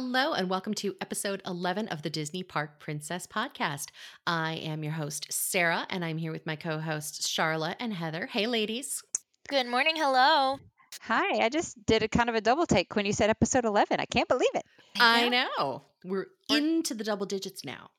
Hello, 0.00 0.32
and 0.32 0.48
welcome 0.48 0.74
to 0.74 0.94
episode 1.00 1.42
11 1.44 1.88
of 1.88 2.02
the 2.02 2.08
Disney 2.08 2.44
Park 2.44 2.78
Princess 2.78 3.26
podcast. 3.26 3.86
I 4.28 4.52
am 4.52 4.84
your 4.84 4.92
host, 4.92 5.26
Sarah, 5.28 5.88
and 5.90 6.04
I'm 6.04 6.18
here 6.18 6.30
with 6.30 6.46
my 6.46 6.54
co 6.54 6.78
hosts, 6.78 7.28
Charlotte 7.28 7.78
and 7.80 7.92
Heather. 7.92 8.26
Hey, 8.26 8.46
ladies. 8.46 9.02
Good 9.48 9.66
morning. 9.66 9.96
Hello. 9.96 10.60
Hi, 11.00 11.44
I 11.44 11.48
just 11.48 11.84
did 11.84 12.04
a 12.04 12.08
kind 12.08 12.28
of 12.28 12.36
a 12.36 12.40
double 12.40 12.64
take 12.64 12.94
when 12.94 13.06
you 13.06 13.12
said 13.12 13.28
episode 13.28 13.64
11. 13.64 13.98
I 13.98 14.04
can't 14.04 14.28
believe 14.28 14.54
it. 14.54 14.62
I 15.00 15.28
know. 15.30 15.82
We're 16.04 16.28
into 16.48 16.94
the 16.94 17.02
double 17.02 17.26
digits 17.26 17.64
now. 17.64 17.90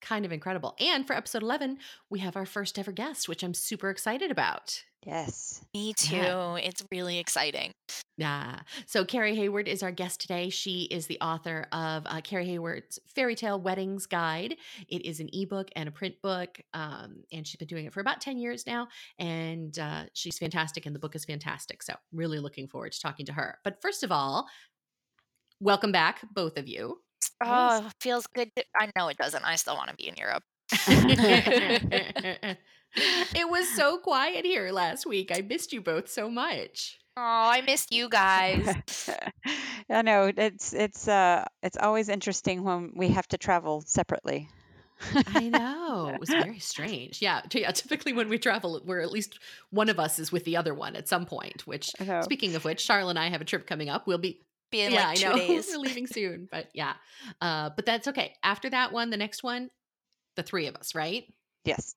Kind 0.00 0.24
of 0.24 0.30
incredible. 0.30 0.76
And 0.78 1.08
for 1.08 1.16
episode 1.16 1.42
11, 1.42 1.78
we 2.08 2.20
have 2.20 2.36
our 2.36 2.46
first 2.46 2.78
ever 2.78 2.92
guest, 2.92 3.28
which 3.28 3.42
I'm 3.42 3.52
super 3.52 3.90
excited 3.90 4.30
about. 4.30 4.84
Yes. 5.06 5.62
Me 5.74 5.94
too. 5.94 6.16
Yeah. 6.16 6.56
It's 6.56 6.84
really 6.92 7.18
exciting. 7.18 7.72
Yeah. 8.18 8.60
So 8.86 9.04
Carrie 9.04 9.34
Hayward 9.34 9.66
is 9.66 9.82
our 9.82 9.90
guest 9.90 10.20
today. 10.20 10.50
She 10.50 10.82
is 10.82 11.06
the 11.06 11.18
author 11.20 11.66
of 11.72 12.02
uh, 12.06 12.20
Carrie 12.20 12.46
Hayward's 12.46 12.98
Fairy 13.14 13.34
Tale 13.34 13.58
Weddings 13.58 14.06
Guide. 14.06 14.56
It 14.88 15.06
is 15.06 15.20
an 15.20 15.30
ebook 15.32 15.70
and 15.74 15.88
a 15.88 15.92
print 15.92 16.16
book, 16.22 16.60
um, 16.74 17.22
and 17.32 17.46
she's 17.46 17.56
been 17.56 17.66
doing 17.66 17.86
it 17.86 17.94
for 17.94 18.00
about 18.00 18.20
ten 18.20 18.36
years 18.36 18.66
now. 18.66 18.88
And 19.18 19.78
uh, 19.78 20.04
she's 20.12 20.38
fantastic, 20.38 20.84
and 20.84 20.94
the 20.94 21.00
book 21.00 21.16
is 21.16 21.24
fantastic. 21.24 21.82
So 21.82 21.94
really 22.12 22.38
looking 22.38 22.68
forward 22.68 22.92
to 22.92 23.00
talking 23.00 23.24
to 23.26 23.32
her. 23.32 23.58
But 23.64 23.80
first 23.80 24.02
of 24.02 24.12
all, 24.12 24.48
welcome 25.60 25.92
back, 25.92 26.20
both 26.34 26.58
of 26.58 26.68
you. 26.68 26.98
Oh, 27.42 27.88
feels 28.00 28.26
good. 28.26 28.50
To, 28.56 28.64
I 28.78 28.90
know 28.96 29.08
it 29.08 29.16
doesn't. 29.16 29.44
I 29.44 29.56
still 29.56 29.76
want 29.76 29.88
to 29.88 29.96
be 29.96 30.08
in 30.08 30.16
Europe. 30.16 30.42
it 32.96 33.48
was 33.48 33.68
so 33.74 33.98
quiet 33.98 34.44
here 34.44 34.70
last 34.72 35.06
week. 35.06 35.30
I 35.34 35.40
missed 35.42 35.72
you 35.72 35.80
both 35.80 36.08
so 36.08 36.28
much. 36.30 36.98
Oh, 37.16 37.22
I 37.22 37.60
missed 37.62 37.92
you 37.92 38.08
guys. 38.08 39.10
I 39.90 40.02
know 40.02 40.30
it's 40.34 40.72
it's 40.72 41.08
uh 41.08 41.44
it's 41.62 41.76
always 41.76 42.08
interesting 42.08 42.62
when 42.64 42.92
we 42.94 43.08
have 43.08 43.26
to 43.28 43.38
travel 43.38 43.82
separately. 43.86 44.48
I 45.34 45.48
know. 45.48 46.10
It 46.14 46.20
was 46.20 46.28
very 46.28 46.58
strange. 46.58 47.20
Yeah. 47.22 47.40
t- 47.48 47.62
yeah. 47.62 47.70
Typically, 47.72 48.12
when 48.12 48.28
we 48.28 48.38
travel, 48.38 48.80
we're 48.84 49.00
at 49.00 49.10
least 49.10 49.38
one 49.70 49.88
of 49.88 49.98
us 49.98 50.18
is 50.18 50.30
with 50.30 50.44
the 50.44 50.56
other 50.56 50.74
one 50.74 50.94
at 50.96 51.08
some 51.08 51.26
point. 51.26 51.66
Which, 51.66 51.90
I 52.00 52.20
speaking 52.20 52.54
of 52.54 52.64
which, 52.64 52.80
Charlotte 52.80 53.10
and 53.10 53.18
I 53.18 53.28
have 53.28 53.40
a 53.40 53.44
trip 53.46 53.66
coming 53.66 53.88
up. 53.88 54.06
We'll 54.06 54.18
be, 54.18 54.40
Be 54.70 54.82
in 54.82 54.92
yeah, 54.92 55.08
like 55.08 55.18
two 55.18 55.26
I 55.26 55.30
know. 55.30 55.36
days. 55.48 55.68
we're 55.72 55.78
leaving 55.78 56.06
soon, 56.06 56.48
but 56.50 56.68
yeah. 56.74 56.94
Uh, 57.40 57.70
but 57.74 57.86
that's 57.86 58.08
okay. 58.08 58.34
After 58.42 58.68
that 58.70 58.92
one, 58.92 59.08
the 59.10 59.16
next 59.16 59.42
one, 59.42 59.70
the 60.36 60.42
three 60.42 60.66
of 60.66 60.76
us, 60.76 60.94
right? 60.94 61.24
Yes. 61.64 61.94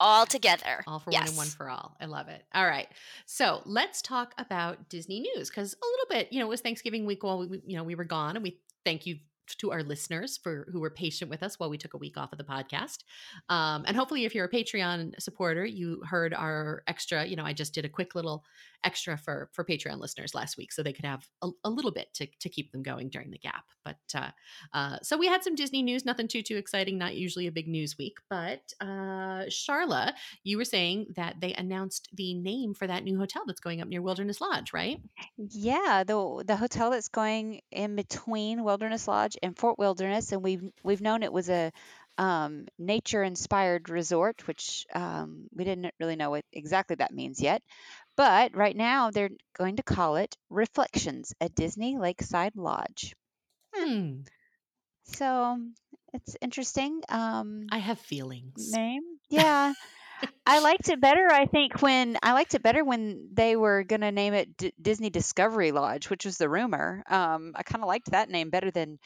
All 0.00 0.26
together. 0.26 0.84
All 0.86 0.98
for 0.98 1.10
one 1.10 1.26
and 1.26 1.36
one 1.36 1.46
for 1.48 1.68
all. 1.68 1.96
I 2.00 2.06
love 2.06 2.28
it. 2.28 2.44
All 2.54 2.66
right. 2.66 2.88
So 3.26 3.62
let's 3.64 4.00
talk 4.00 4.34
about 4.38 4.88
Disney 4.88 5.20
news 5.20 5.50
because 5.50 5.74
a 5.74 5.86
little 5.86 6.06
bit, 6.08 6.32
you 6.32 6.38
know, 6.38 6.46
it 6.46 6.50
was 6.50 6.60
Thanksgiving 6.60 7.04
week 7.04 7.24
while 7.24 7.38
we, 7.38 7.60
you 7.66 7.76
know, 7.76 7.84
we 7.84 7.94
were 7.94 8.04
gone, 8.04 8.36
and 8.36 8.42
we 8.42 8.60
thank 8.84 9.06
you 9.06 9.18
to 9.56 9.72
our 9.72 9.82
listeners 9.82 10.38
for 10.42 10.68
who 10.72 10.80
were 10.80 10.90
patient 10.90 11.30
with 11.30 11.42
us 11.42 11.58
while 11.58 11.70
we 11.70 11.78
took 11.78 11.94
a 11.94 11.98
week 11.98 12.16
off 12.16 12.32
of 12.32 12.38
the 12.38 12.44
podcast. 12.44 13.04
Um, 13.48 13.84
and 13.86 13.96
hopefully, 13.96 14.24
if 14.24 14.34
you're 14.34 14.46
a 14.46 14.50
Patreon 14.50 15.20
supporter, 15.20 15.64
you 15.64 16.02
heard 16.04 16.34
our 16.34 16.82
extra. 16.86 17.24
You 17.24 17.36
know, 17.36 17.44
I 17.44 17.52
just 17.52 17.74
did 17.74 17.84
a 17.84 17.88
quick 17.88 18.14
little 18.14 18.44
extra 18.84 19.18
for 19.18 19.50
for 19.52 19.64
Patreon 19.64 19.98
listeners 19.98 20.34
last 20.34 20.56
week, 20.56 20.72
so 20.72 20.82
they 20.82 20.92
could 20.92 21.04
have 21.04 21.26
a, 21.42 21.48
a 21.64 21.70
little 21.70 21.90
bit 21.90 22.08
to 22.14 22.26
to 22.40 22.48
keep 22.48 22.72
them 22.72 22.82
going 22.82 23.08
during 23.08 23.30
the 23.30 23.38
gap. 23.38 23.64
But 23.84 23.96
uh, 24.14 24.30
uh, 24.72 24.98
so 25.02 25.16
we 25.16 25.26
had 25.26 25.42
some 25.42 25.54
Disney 25.54 25.82
news, 25.82 26.04
nothing 26.04 26.28
too 26.28 26.42
too 26.42 26.56
exciting. 26.56 26.98
Not 26.98 27.14
usually 27.14 27.46
a 27.46 27.52
big 27.52 27.68
news 27.68 27.96
week, 27.98 28.18
but 28.30 28.60
uh, 28.80 29.46
Charla, 29.48 30.12
you 30.44 30.58
were 30.58 30.64
saying 30.64 31.06
that 31.16 31.40
they 31.40 31.54
announced 31.54 32.08
the 32.12 32.34
name 32.34 32.74
for 32.74 32.86
that 32.86 33.04
new 33.04 33.18
hotel 33.18 33.42
that's 33.46 33.60
going 33.60 33.80
up 33.80 33.88
near 33.88 34.02
Wilderness 34.02 34.40
Lodge, 34.40 34.72
right? 34.72 35.00
Yeah, 35.36 36.04
the 36.06 36.44
the 36.46 36.56
hotel 36.56 36.90
that's 36.90 37.08
going 37.08 37.60
in 37.70 37.96
between 37.96 38.64
Wilderness 38.64 39.08
Lodge 39.08 39.36
and 39.42 39.56
Fort 39.56 39.78
Wilderness, 39.78 40.32
and 40.32 40.42
we've 40.42 40.62
we've 40.82 41.00
known 41.00 41.22
it 41.22 41.32
was 41.32 41.48
a 41.48 41.72
um, 42.18 42.66
nature 42.78 43.22
inspired 43.22 43.88
resort, 43.88 44.46
which 44.46 44.86
um, 44.94 45.48
we 45.54 45.64
didn't 45.64 45.94
really 46.00 46.16
know 46.16 46.30
what 46.30 46.44
exactly 46.52 46.96
that 46.96 47.14
means 47.14 47.40
yet. 47.40 47.62
But 48.16 48.56
right 48.56 48.76
now 48.76 49.10
they're 49.10 49.30
going 49.56 49.76
to 49.76 49.82
call 49.84 50.16
it 50.16 50.36
Reflections 50.50 51.32
a 51.40 51.48
Disney 51.48 51.96
Lakeside 51.96 52.56
Lodge. 52.56 53.14
Hmm. 53.74 54.22
So 55.04 55.58
it's 56.12 56.36
interesting. 56.40 57.02
Um, 57.08 57.66
I 57.70 57.78
have 57.78 57.98
feelings. 57.98 58.72
name. 58.72 59.02
Yeah. 59.30 59.74
I 60.46 60.60
liked 60.60 60.88
it 60.88 61.00
better, 61.00 61.28
I 61.30 61.46
think, 61.46 61.82
when 61.82 62.16
I 62.22 62.32
liked 62.32 62.54
it 62.54 62.62
better 62.62 62.82
when 62.82 63.28
they 63.32 63.54
were 63.54 63.84
going 63.84 64.00
to 64.00 64.10
name 64.10 64.32
it 64.34 64.56
D- 64.56 64.72
Disney 64.80 65.10
Discovery 65.10 65.70
Lodge, 65.70 66.10
which 66.10 66.24
was 66.24 66.38
the 66.38 66.48
rumor. 66.48 67.04
Um, 67.08 67.52
I 67.54 67.62
kind 67.62 67.84
of 67.84 67.88
liked 67.88 68.10
that 68.10 68.30
name 68.30 68.50
better 68.50 68.70
than 68.70 68.98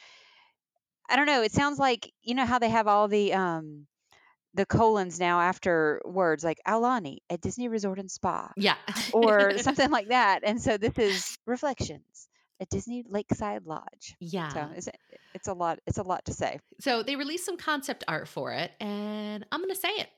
I 1.09 1.15
don't 1.15 1.25
know. 1.25 1.41
It 1.43 1.51
sounds 1.51 1.79
like 1.79 2.11
you 2.21 2.35
know 2.35 2.45
how 2.45 2.59
they 2.59 2.69
have 2.69 2.87
all 2.87 3.07
the 3.07 3.33
um 3.33 3.87
the 4.55 4.65
colons 4.65 5.19
now 5.19 5.41
after 5.41 5.99
words 6.05 6.43
like 6.43 6.59
Aulani 6.67 7.17
at 7.29 7.41
Disney 7.41 7.67
Resort 7.69 7.97
and 7.99 8.09
Spa 8.11 8.51
Yeah. 8.55 8.75
or 9.11 9.57
something 9.57 9.89
like 9.89 10.09
that. 10.09 10.41
And 10.43 10.61
so 10.61 10.77
this 10.77 10.97
is 10.99 11.37
Reflections 11.47 12.27
at 12.59 12.69
Disney 12.69 13.03
Lakeside 13.07 13.65
Lodge. 13.65 14.15
yeah. 14.19 14.49
So 14.49 14.69
it's, 14.75 14.89
it's 15.33 15.47
a 15.47 15.53
lot. 15.53 15.79
It's 15.87 15.97
a 15.97 16.03
lot 16.03 16.23
to 16.25 16.33
say. 16.33 16.59
So 16.79 17.01
they 17.01 17.15
released 17.15 17.45
some 17.45 17.57
concept 17.57 18.03
art 18.07 18.27
for 18.27 18.51
it, 18.51 18.71
and 18.79 19.43
I'm 19.51 19.59
going 19.59 19.73
to 19.73 19.79
say 19.79 19.89
it. 19.89 20.09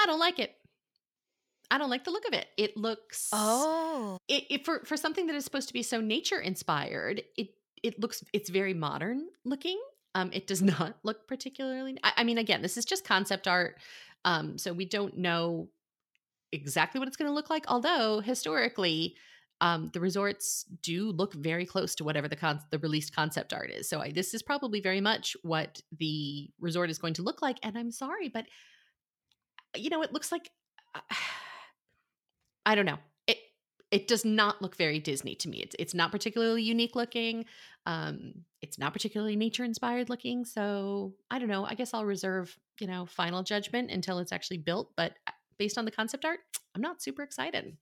I 0.00 0.06
don't 0.06 0.18
like 0.18 0.38
it. 0.38 0.54
I 1.70 1.76
don't 1.78 1.90
like 1.90 2.04
the 2.04 2.10
look 2.10 2.26
of 2.26 2.32
it. 2.34 2.46
It 2.56 2.76
looks 2.76 3.28
Oh. 3.32 4.18
it, 4.28 4.44
it 4.50 4.64
for 4.64 4.80
for 4.86 4.96
something 4.96 5.26
that 5.26 5.36
is 5.36 5.44
supposed 5.44 5.68
to 5.68 5.74
be 5.74 5.82
so 5.82 6.00
nature 6.00 6.40
inspired. 6.40 7.22
It 7.36 7.50
it 7.82 8.00
looks 8.00 8.24
it's 8.32 8.48
very 8.48 8.72
modern 8.74 9.28
looking. 9.44 9.78
Um, 10.14 10.30
it 10.32 10.46
does 10.46 10.62
not 10.62 10.96
look 11.02 11.26
particularly. 11.26 11.98
I, 12.02 12.12
I 12.18 12.24
mean, 12.24 12.38
again, 12.38 12.62
this 12.62 12.76
is 12.76 12.84
just 12.84 13.04
concept 13.04 13.48
art, 13.48 13.78
um, 14.24 14.58
so 14.58 14.72
we 14.72 14.84
don't 14.84 15.18
know 15.18 15.68
exactly 16.52 16.98
what 16.98 17.08
it's 17.08 17.16
going 17.16 17.30
to 17.30 17.34
look 17.34 17.50
like. 17.50 17.64
Although 17.68 18.20
historically, 18.20 19.16
um, 19.60 19.90
the 19.92 20.00
resorts 20.00 20.64
do 20.82 21.10
look 21.12 21.34
very 21.34 21.64
close 21.64 21.94
to 21.96 22.04
whatever 22.04 22.28
the 22.28 22.36
con- 22.36 22.60
the 22.70 22.78
released 22.78 23.14
concept 23.14 23.52
art 23.52 23.70
is. 23.70 23.88
So 23.88 24.00
I, 24.00 24.10
this 24.10 24.34
is 24.34 24.42
probably 24.42 24.80
very 24.80 25.00
much 25.00 25.36
what 25.42 25.80
the 25.98 26.50
resort 26.60 26.90
is 26.90 26.98
going 26.98 27.14
to 27.14 27.22
look 27.22 27.42
like. 27.42 27.58
And 27.62 27.78
I'm 27.78 27.90
sorry, 27.90 28.28
but 28.28 28.46
you 29.76 29.88
know, 29.88 30.02
it 30.02 30.12
looks 30.12 30.32
like 30.32 30.50
I 32.66 32.74
don't 32.74 32.86
know. 32.86 32.98
It 33.92 34.02
it 34.02 34.08
does 34.08 34.24
not 34.24 34.60
look 34.60 34.76
very 34.76 34.98
Disney 34.98 35.36
to 35.36 35.48
me. 35.48 35.60
It's 35.60 35.76
it's 35.78 35.94
not 35.94 36.10
particularly 36.10 36.62
unique 36.62 36.96
looking. 36.96 37.44
Um, 37.86 38.44
it's 38.60 38.78
not 38.78 38.92
particularly 38.92 39.36
nature 39.36 39.64
inspired 39.64 40.08
looking. 40.08 40.44
So 40.44 41.14
I 41.30 41.38
don't 41.38 41.48
know. 41.48 41.64
I 41.64 41.74
guess 41.74 41.94
I'll 41.94 42.04
reserve 42.04 42.56
you 42.80 42.88
know 42.88 43.06
final 43.06 43.42
judgment 43.44 43.90
until 43.90 44.18
it's 44.18 44.32
actually 44.32 44.58
built. 44.58 44.90
But 44.96 45.12
uh, 45.28 45.32
based 45.58 45.78
on 45.78 45.84
the 45.84 45.90
concept 45.90 46.24
art, 46.24 46.40
I'm 46.74 46.80
not 46.80 47.02
super 47.02 47.22
excited. 47.22 47.76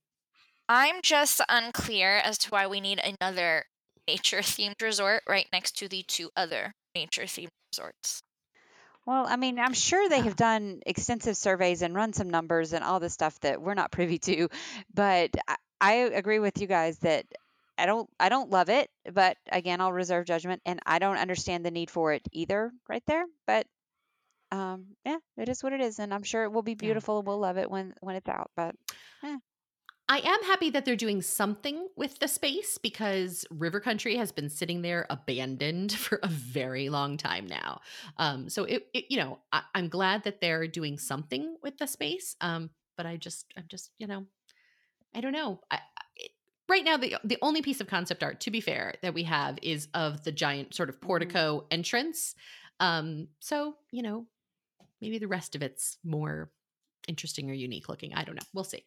I'm 0.69 1.01
just 1.01 1.41
unclear 1.49 2.17
as 2.17 2.37
to 2.39 2.49
why 2.49 2.67
we 2.67 2.81
need 2.81 3.01
another 3.03 3.65
nature 4.07 4.39
themed 4.39 4.81
resort 4.81 5.23
right 5.27 5.47
next 5.51 5.77
to 5.79 5.87
the 5.87 6.03
two 6.07 6.29
other 6.35 6.73
nature 6.95 7.23
themed 7.23 7.49
resorts. 7.73 8.21
Well, 9.05 9.25
I 9.27 9.35
mean, 9.35 9.57
I'm 9.59 9.73
sure 9.73 10.07
they 10.09 10.19
Ah. 10.19 10.23
have 10.23 10.35
done 10.35 10.81
extensive 10.85 11.35
surveys 11.35 11.81
and 11.81 11.95
run 11.95 12.13
some 12.13 12.29
numbers 12.29 12.73
and 12.73 12.83
all 12.83 12.99
the 12.99 13.09
stuff 13.09 13.39
that 13.39 13.61
we're 13.61 13.73
not 13.73 13.91
privy 13.91 14.19
to, 14.19 14.49
but 14.93 15.31
I, 15.47 15.55
I 15.81 15.93
agree 15.93 16.39
with 16.39 16.61
you 16.61 16.67
guys 16.67 16.99
that 16.99 17.25
I 17.77 17.85
don't 17.87 18.09
I 18.19 18.29
don't 18.29 18.51
love 18.51 18.69
it, 18.69 18.89
but 19.11 19.37
again, 19.51 19.81
I'll 19.81 19.91
reserve 19.91 20.25
judgment 20.25 20.61
and 20.65 20.79
I 20.85 20.99
don't 20.99 21.17
understand 21.17 21.65
the 21.65 21.71
need 21.71 21.89
for 21.89 22.13
it 22.13 22.21
either 22.31 22.71
right 22.87 23.03
there, 23.07 23.25
but 23.47 23.67
um 24.51 24.95
yeah, 25.05 25.17
it 25.37 25.49
is 25.49 25.63
what 25.63 25.73
it 25.73 25.81
is 25.81 25.99
and 25.99 26.13
I'm 26.13 26.23
sure 26.23 26.43
it 26.43 26.51
will 26.51 26.61
be 26.61 26.73
Yeah. 26.73 26.79
beautiful 26.87 27.19
and 27.19 27.27
we'll 27.27 27.39
love 27.39 27.57
it 27.57 27.69
when 27.71 27.95
when 28.01 28.15
it's 28.15 28.29
out, 28.29 28.51
but 28.55 28.75
I 30.11 30.19
am 30.19 30.43
happy 30.43 30.69
that 30.71 30.83
they're 30.83 30.97
doing 30.97 31.21
something 31.21 31.87
with 31.95 32.19
the 32.19 32.27
space 32.27 32.77
because 32.77 33.45
River 33.49 33.79
Country 33.79 34.17
has 34.17 34.33
been 34.33 34.49
sitting 34.49 34.81
there 34.81 35.05
abandoned 35.09 35.93
for 36.05 36.19
a 36.21 36.27
very 36.27 36.89
long 36.89 37.15
time 37.15 37.47
now. 37.47 37.79
Um, 38.17 38.49
so 38.49 38.65
it, 38.65 38.87
it 38.93 39.05
you 39.09 39.15
know, 39.15 39.39
I, 39.53 39.61
I'm 39.73 39.87
glad 39.87 40.25
that 40.25 40.41
they're 40.41 40.67
doing 40.67 40.97
something 40.97 41.55
with 41.63 41.77
the 41.77 41.87
space. 41.87 42.35
Um, 42.41 42.71
but 42.97 43.05
I 43.05 43.15
just, 43.15 43.45
I'm 43.55 43.63
just, 43.69 43.91
you 43.99 44.07
know, 44.07 44.25
I 45.15 45.21
don't 45.21 45.33
know. 45.33 45.59
I, 45.69 45.79
right 46.69 46.83
now, 46.83 46.97
the 46.97 47.15
the 47.23 47.37
only 47.41 47.61
piece 47.61 47.81
of 47.81 47.87
concept 47.87 48.23
art, 48.23 48.41
to 48.41 48.51
be 48.51 48.61
fair, 48.61 48.95
that 49.01 49.13
we 49.13 49.23
have 49.23 49.59
is 49.61 49.87
of 49.93 50.23
the 50.23 50.31
giant 50.31 50.73
sort 50.73 50.89
of 50.89 51.01
portico 51.01 51.65
entrance. 51.71 52.35
Um, 52.79 53.27
so 53.39 53.75
you 53.91 54.01
know, 54.01 54.25
maybe 55.01 55.19
the 55.19 55.27
rest 55.27 55.55
of 55.55 55.61
it's 55.61 55.97
more 56.03 56.51
interesting 57.07 57.49
or 57.49 57.53
unique 57.53 57.89
looking. 57.89 58.13
I 58.13 58.23
don't 58.23 58.35
know. 58.35 58.47
We'll 58.53 58.63
see. 58.63 58.85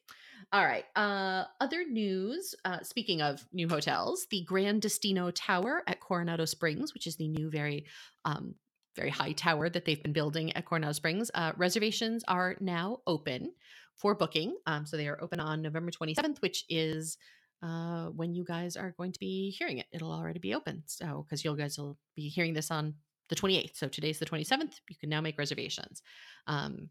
All 0.52 0.64
right. 0.64 0.84
Uh, 0.94 1.44
other 1.60 1.84
news. 1.84 2.54
Uh, 2.64 2.80
speaking 2.82 3.22
of 3.22 3.44
new 3.52 3.68
hotels, 3.68 4.26
the 4.30 4.42
Grand 4.44 4.82
Destino 4.82 5.30
Tower 5.30 5.82
at 5.86 6.00
Coronado 6.00 6.44
Springs, 6.44 6.94
which 6.94 7.06
is 7.06 7.16
the 7.16 7.28
new, 7.28 7.50
very, 7.50 7.86
um, 8.24 8.54
very 8.96 9.10
high 9.10 9.32
tower 9.32 9.68
that 9.68 9.84
they've 9.84 10.02
been 10.02 10.12
building 10.12 10.52
at 10.52 10.64
Coronado 10.64 10.92
Springs. 10.92 11.30
Uh, 11.34 11.52
reservations 11.56 12.22
are 12.28 12.56
now 12.60 13.00
open 13.06 13.52
for 13.96 14.14
booking. 14.14 14.56
Um, 14.66 14.86
so 14.86 14.96
they 14.96 15.08
are 15.08 15.22
open 15.22 15.40
on 15.40 15.62
November 15.62 15.90
27th, 15.90 16.40
which 16.40 16.64
is 16.68 17.16
uh, 17.64 18.06
when 18.08 18.34
you 18.34 18.44
guys 18.44 18.76
are 18.76 18.94
going 18.96 19.12
to 19.12 19.18
be 19.18 19.50
hearing 19.50 19.78
it. 19.78 19.86
It'll 19.92 20.12
already 20.12 20.38
be 20.38 20.54
open. 20.54 20.82
So, 20.86 21.24
because 21.24 21.44
you 21.44 21.56
guys 21.56 21.78
will 21.78 21.96
be 22.14 22.28
hearing 22.28 22.52
this 22.52 22.70
on 22.70 22.94
the 23.30 23.36
28th. 23.36 23.76
So, 23.76 23.88
today's 23.88 24.18
the 24.18 24.26
27th. 24.26 24.74
You 24.88 24.96
can 25.00 25.08
now 25.08 25.22
make 25.22 25.38
reservations. 25.38 26.02
Um, 26.46 26.90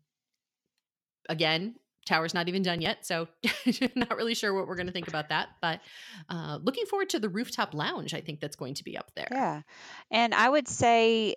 again, 1.29 1.75
tower's 2.07 2.33
not 2.33 2.47
even 2.50 2.63
done 2.63 2.81
yet. 2.81 3.05
So, 3.05 3.27
not 3.95 4.17
really 4.17 4.33
sure 4.33 4.53
what 4.53 4.67
we're 4.67 4.75
going 4.75 4.88
to 4.88 4.94
think 4.94 5.07
about 5.07 5.29
that. 5.29 5.50
But 5.61 5.81
uh, 6.27 6.57
looking 6.63 6.85
forward 6.88 7.09
to 7.11 7.19
the 7.19 7.29
rooftop 7.29 7.75
lounge. 7.75 8.15
I 8.15 8.21
think 8.21 8.39
that's 8.39 8.55
going 8.55 8.73
to 8.75 8.83
be 8.83 8.97
up 8.97 9.11
there. 9.15 9.27
Yeah. 9.29 9.61
And 10.09 10.33
I 10.33 10.50
would 10.50 10.67
say, 10.67 11.35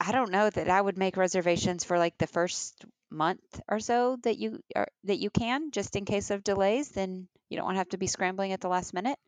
I 0.00 0.10
don't 0.10 0.32
know 0.32 0.50
that 0.50 0.68
I 0.68 0.80
would 0.80 0.98
make 0.98 1.16
reservations 1.16 1.84
for 1.84 1.96
like 1.96 2.18
the 2.18 2.26
first 2.26 2.84
month 3.14 3.60
or 3.68 3.80
so 3.80 4.16
that 4.22 4.38
you 4.38 4.60
are, 4.76 4.88
that 5.04 5.18
you 5.18 5.30
can 5.30 5.70
just 5.70 5.96
in 5.96 6.04
case 6.04 6.30
of 6.30 6.44
delays 6.44 6.90
then 6.90 7.28
you 7.48 7.56
don't 7.56 7.64
want 7.66 7.76
to 7.76 7.78
have 7.78 7.88
to 7.90 7.98
be 7.98 8.06
scrambling 8.06 8.52
at 8.52 8.60
the 8.60 8.68
last 8.68 8.92
minute 8.94 9.18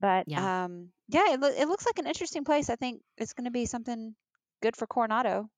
but 0.00 0.24
Yeah. 0.26 0.64
um 0.64 0.90
yeah 1.08 1.32
it, 1.34 1.40
loo- 1.40 1.54
it 1.56 1.68
looks 1.68 1.86
like 1.86 1.98
an 1.98 2.06
interesting 2.06 2.44
place 2.44 2.70
i 2.70 2.76
think 2.76 3.02
it's 3.18 3.32
going 3.34 3.44
to 3.44 3.50
be 3.50 3.66
something 3.66 4.14
good 4.62 4.76
for 4.76 4.86
coronado 4.86 5.48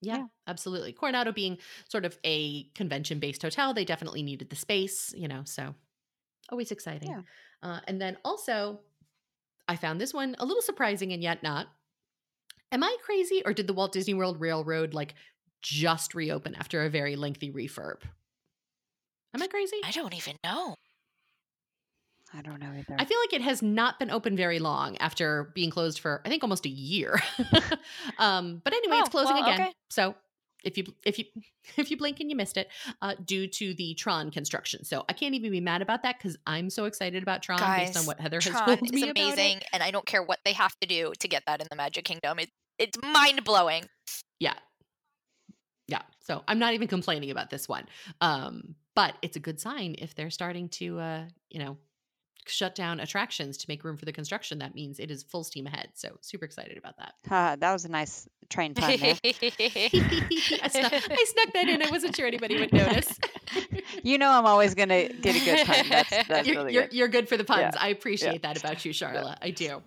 Yeah, 0.00 0.16
Yeah. 0.18 0.26
absolutely. 0.46 0.92
Coronado 0.92 1.32
being 1.32 1.58
sort 1.88 2.04
of 2.04 2.18
a 2.24 2.64
convention 2.74 3.18
based 3.20 3.40
hotel, 3.42 3.72
they 3.72 3.84
definitely 3.86 4.22
needed 4.22 4.50
the 4.50 4.56
space, 4.56 5.14
you 5.16 5.28
know, 5.28 5.42
so 5.44 5.74
always 6.50 6.70
exciting. 6.70 7.10
Yeah. 7.10 7.22
Uh, 7.62 7.80
and 7.88 8.00
then 8.00 8.18
also, 8.22 8.80
I 9.66 9.76
found 9.76 9.98
this 10.00 10.12
one 10.12 10.36
a 10.38 10.44
little 10.44 10.60
surprising 10.62 11.12
and 11.14 11.22
yet 11.22 11.42
not. 11.42 11.68
Am 12.70 12.82
I 12.84 12.96
crazy 13.02 13.40
or 13.46 13.54
did 13.54 13.66
the 13.66 13.72
Walt 13.72 13.92
Disney 13.92 14.12
World 14.14 14.40
Railroad 14.40 14.92
like 14.92 15.14
just 15.64 16.14
reopen 16.14 16.54
after 16.54 16.84
a 16.84 16.90
very 16.90 17.16
lengthy 17.16 17.50
refurb? 17.50 18.02
Am 19.34 19.42
I 19.42 19.46
crazy? 19.48 19.78
I 19.84 19.90
don't 19.90 20.14
even 20.14 20.36
know. 20.44 20.76
i 22.32 22.40
don't 22.42 22.60
know 22.60 22.70
either 22.78 22.94
I 22.98 23.04
feel 23.04 23.18
like 23.20 23.32
it 23.32 23.40
has 23.42 23.62
not 23.62 23.98
been 23.98 24.10
open 24.10 24.36
very 24.36 24.58
long 24.60 24.96
after 24.98 25.50
being 25.54 25.70
closed 25.70 25.98
for 25.98 26.20
I 26.24 26.28
think 26.28 26.42
almost 26.44 26.66
a 26.66 26.68
year. 26.70 27.20
um, 28.18 28.60
but 28.62 28.72
anyway, 28.72 28.98
it's 28.98 29.08
Oh, 29.08 29.10
closing 29.10 29.34
well, 29.36 29.44
again. 29.44 29.60
okay. 29.62 29.72
So 29.90 30.14
if 30.62 30.78
you 30.78 30.84
if 31.04 31.18
you 31.18 31.24
if 31.76 31.90
you 31.90 31.96
blink 31.96 32.20
and 32.20 32.30
you 32.30 32.36
missed 32.36 32.56
it, 32.56 32.68
uh, 33.02 33.14
due 33.24 33.46
to 33.48 33.74
the 33.74 33.94
Tron 33.94 34.30
construction. 34.30 34.84
So 34.84 35.04
I 35.08 35.14
can't 35.14 35.34
even 35.34 35.50
be 35.50 35.60
mad 35.60 35.82
about 35.82 36.02
that 36.04 36.18
because 36.18 36.36
I'm 36.46 36.70
so 36.70 36.84
excited 36.84 37.22
about 37.22 37.42
Tron 37.42 37.58
based 37.78 37.96
on 37.96 38.04
what 38.06 38.20
Heather 38.20 38.36
has 38.40 38.44
Tron 38.52 38.66
told 38.66 38.82
is 38.84 38.92
me 38.92 39.02
about 39.08 39.10
amazing, 39.20 39.58
it. 39.58 39.64
and 39.72 39.82
I 39.82 39.90
don't 39.90 40.06
care 40.06 40.22
what 40.22 40.38
they 40.44 40.52
have 40.52 40.74
to 40.80 40.86
do 40.86 41.12
to 41.18 41.28
get 41.28 41.42
that 41.46 41.60
in 41.60 41.66
the 41.70 41.76
Magic 41.76 42.04
Kingdom. 42.04 42.38
It, 42.38 42.50
it's 42.78 42.98
mind 43.02 43.44
blowing. 43.44 43.86
Yeah. 44.40 44.54
Yeah. 45.86 46.02
So 46.20 46.42
I'm 46.48 46.58
not 46.58 46.74
even 46.74 46.88
complaining 46.88 47.30
about 47.30 47.50
this 47.50 47.68
one. 47.68 47.86
Um, 48.20 48.74
but 48.94 49.14
it's 49.22 49.36
a 49.36 49.40
good 49.40 49.60
sign 49.60 49.96
if 49.98 50.14
they're 50.14 50.30
starting 50.30 50.68
to 50.70 50.98
uh, 50.98 51.24
you 51.50 51.58
know, 51.58 51.76
shut 52.46 52.74
down 52.74 53.00
attractions 53.00 53.56
to 53.58 53.66
make 53.68 53.84
room 53.84 53.96
for 53.96 54.04
the 54.04 54.12
construction. 54.12 54.58
That 54.58 54.74
means 54.74 54.98
it 54.98 55.10
is 55.10 55.22
full 55.22 55.44
steam 55.44 55.66
ahead. 55.66 55.88
So 55.94 56.16
super 56.20 56.44
excited 56.44 56.76
about 56.76 56.96
that. 56.98 57.14
uh, 57.30 57.56
that 57.56 57.72
was 57.72 57.84
a 57.84 57.88
nice 57.88 58.28
train 58.50 58.74
pun 58.74 58.98
there 58.98 59.16
I, 59.24 60.68
snuck, 60.68 60.92
I 60.92 61.24
snuck 61.26 61.52
that 61.54 61.66
in. 61.66 61.82
I 61.82 61.88
wasn't 61.90 62.14
sure 62.14 62.26
anybody 62.26 62.60
would 62.60 62.72
notice. 62.72 63.18
you 64.02 64.18
know 64.18 64.30
i'm 64.30 64.46
always 64.46 64.74
going 64.74 64.88
to 64.88 65.08
get 65.20 65.36
a 65.36 65.44
good 65.44 65.66
pun 65.66 65.88
that's 65.88 66.10
that's 66.28 66.46
you're, 66.46 66.56
really 66.56 66.74
you're, 66.74 66.82
good 66.82 66.92
you're 66.92 67.08
good 67.08 67.28
for 67.28 67.36
the 67.36 67.44
puns. 67.44 67.74
Yeah. 67.74 67.82
I 67.82 67.88
appreciate 67.88 68.42
that 68.42 68.58
about 68.58 68.84
you, 68.84 68.92
Charlotte. 68.92 69.38
I 69.40 69.50
do. 69.50 69.82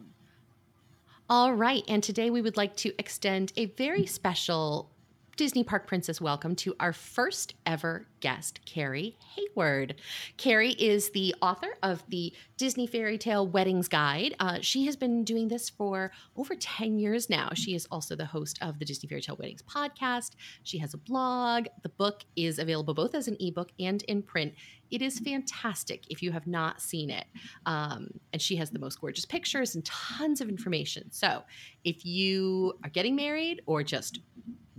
All 1.30 1.54
right. 1.54 1.84
And 1.88 2.02
today 2.02 2.30
we 2.30 2.42
would 2.42 2.58
like 2.58 2.76
to 2.78 2.94
extend 2.98 3.52
a 3.58 3.66
very 3.66 4.06
special 4.06 4.90
Disney 5.38 5.64
Park 5.64 5.86
Princess 5.86 6.20
welcome 6.20 6.56
to 6.56 6.76
our 6.80 6.92
first 6.92 7.54
ever 7.68 8.08
guest, 8.22 8.60
Carrie 8.66 9.20
Hayward. 9.36 10.02
Carrie 10.38 10.72
is 10.72 11.12
the 11.12 11.36
author 11.44 11.78
of 11.84 12.04
the 12.10 12.34
Disney 12.58 12.88
Fairy 12.88 13.20
Tale 13.20 13.48
Weddings 13.48 13.88
Guide. 13.88 14.34
Uh, 14.40 14.58
she 14.62 14.88
has 14.88 14.96
been 14.96 15.24
doing 15.24 15.48
this 15.48 15.70
for 15.70 16.12
over 16.36 16.56
10 16.56 16.98
years 16.98 17.30
now. 17.30 17.50
She 17.54 17.76
is 17.76 17.88
also 17.92 18.16
the 18.16 18.26
host 18.26 18.58
of 18.64 18.80
the 18.80 18.86
Disney 18.86 19.08
Fairy 19.08 19.22
Tale 19.22 19.36
Weddings 19.36 19.62
podcast. 19.62 20.32
She 20.64 20.80
has 20.80 20.96
a 20.96 20.98
blog. 20.98 21.68
The 21.84 21.90
book 21.90 22.26
is 22.36 22.58
available 22.58 22.96
both 22.96 23.14
as 23.14 23.28
an 23.28 23.38
ebook 23.40 23.70
and 23.80 24.02
in 24.04 24.24
print. 24.24 24.56
It 24.90 25.04
is 25.04 25.20
fantastic 25.20 26.06
if 26.10 26.24
you 26.24 26.32
have 26.32 26.48
not 26.48 26.82
seen 26.82 27.12
it. 27.12 27.26
Um, 27.68 28.10
and 28.34 28.42
she 28.42 28.56
has 28.56 28.72
the 28.72 28.80
most 28.80 29.00
gorgeous 29.00 29.26
pictures 29.26 29.76
and 29.76 29.86
tons 29.86 30.42
of 30.42 30.50
information. 30.50 31.12
So 31.12 31.44
if 31.84 32.04
you 32.08 32.74
are 32.84 32.90
getting 32.90 33.16
married 33.16 33.62
or 33.68 33.84
just 33.84 34.20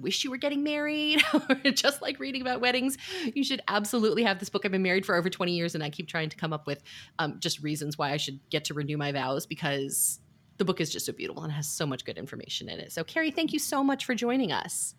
wish 0.00 0.24
you 0.24 0.30
were 0.30 0.36
getting 0.36 0.62
married 0.62 1.22
or 1.34 1.70
just 1.70 2.02
like 2.02 2.18
reading 2.20 2.42
about 2.42 2.60
weddings, 2.60 2.96
you 3.34 3.44
should 3.44 3.60
absolutely 3.68 4.22
have 4.24 4.38
this 4.38 4.48
book. 4.48 4.64
I've 4.64 4.72
been 4.72 4.82
married 4.82 5.06
for 5.06 5.14
over 5.14 5.28
20 5.30 5.52
years 5.52 5.74
and 5.74 5.82
I 5.82 5.90
keep 5.90 6.08
trying 6.08 6.28
to 6.30 6.36
come 6.36 6.52
up 6.52 6.66
with 6.66 6.82
um, 7.18 7.36
just 7.40 7.62
reasons 7.62 7.98
why 7.98 8.12
I 8.12 8.16
should 8.16 8.40
get 8.50 8.64
to 8.66 8.74
renew 8.74 8.96
my 8.96 9.12
vows 9.12 9.46
because 9.46 10.20
the 10.58 10.64
book 10.64 10.80
is 10.80 10.90
just 10.90 11.06
so 11.06 11.12
beautiful 11.12 11.44
and 11.44 11.52
has 11.52 11.68
so 11.68 11.86
much 11.86 12.04
good 12.04 12.18
information 12.18 12.68
in 12.68 12.80
it. 12.80 12.92
So, 12.92 13.04
Carrie, 13.04 13.30
thank 13.30 13.52
you 13.52 13.58
so 13.58 13.82
much 13.82 14.04
for 14.04 14.14
joining 14.14 14.52
us. 14.52 14.94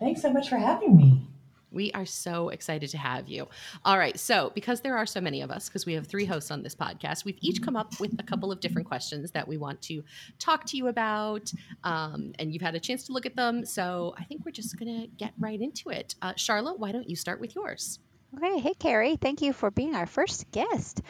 Thanks 0.00 0.22
so 0.22 0.32
much 0.32 0.48
for 0.48 0.56
having 0.56 0.96
me. 0.96 1.28
We 1.72 1.90
are 1.92 2.06
so 2.06 2.50
excited 2.50 2.90
to 2.90 2.98
have 2.98 3.28
you. 3.28 3.48
All 3.84 3.98
right. 3.98 4.18
So, 4.18 4.52
because 4.54 4.80
there 4.80 4.96
are 4.96 5.06
so 5.06 5.20
many 5.20 5.40
of 5.42 5.50
us, 5.50 5.68
because 5.68 5.86
we 5.86 5.94
have 5.94 6.06
three 6.06 6.24
hosts 6.24 6.50
on 6.50 6.62
this 6.62 6.74
podcast, 6.74 7.24
we've 7.24 7.38
each 7.40 7.62
come 7.62 7.76
up 7.76 7.98
with 8.00 8.14
a 8.18 8.22
couple 8.22 8.52
of 8.52 8.60
different 8.60 8.86
questions 8.86 9.30
that 9.32 9.46
we 9.46 9.56
want 9.56 9.80
to 9.82 10.02
talk 10.38 10.64
to 10.66 10.76
you 10.76 10.88
about. 10.88 11.52
Um, 11.84 12.32
and 12.38 12.52
you've 12.52 12.62
had 12.62 12.74
a 12.74 12.80
chance 12.80 13.04
to 13.04 13.12
look 13.12 13.26
at 13.26 13.36
them. 13.36 13.64
So, 13.64 14.14
I 14.18 14.24
think 14.24 14.44
we're 14.44 14.52
just 14.52 14.78
going 14.78 15.02
to 15.02 15.06
get 15.16 15.32
right 15.38 15.60
into 15.60 15.90
it. 15.90 16.14
Uh, 16.22 16.32
Charlotte, 16.36 16.78
why 16.78 16.92
don't 16.92 17.08
you 17.08 17.16
start 17.16 17.40
with 17.40 17.54
yours? 17.54 17.98
Okay, 18.34 18.60
hey 18.60 18.72
Carrie, 18.72 19.16
thank 19.16 19.42
you 19.42 19.52
for 19.52 19.70
being 19.70 19.94
our 19.94 20.06
first 20.06 20.50
guest. 20.50 21.02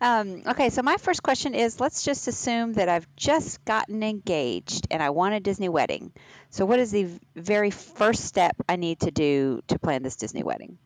Um, 0.00 0.42
okay, 0.46 0.70
so 0.70 0.80
my 0.80 0.96
first 0.96 1.22
question 1.22 1.54
is 1.54 1.78
let's 1.78 2.04
just 2.04 2.26
assume 2.26 2.72
that 2.74 2.88
I've 2.88 3.06
just 3.16 3.62
gotten 3.66 4.02
engaged 4.02 4.86
and 4.90 5.02
I 5.02 5.10
want 5.10 5.34
a 5.34 5.40
Disney 5.40 5.68
wedding. 5.68 6.10
So, 6.48 6.64
what 6.64 6.78
is 6.78 6.90
the 6.90 7.04
v- 7.04 7.20
very 7.36 7.70
first 7.70 8.24
step 8.24 8.56
I 8.66 8.76
need 8.76 9.00
to 9.00 9.10
do 9.10 9.60
to 9.68 9.78
plan 9.78 10.02
this 10.02 10.16
Disney 10.16 10.42
wedding? 10.42 10.78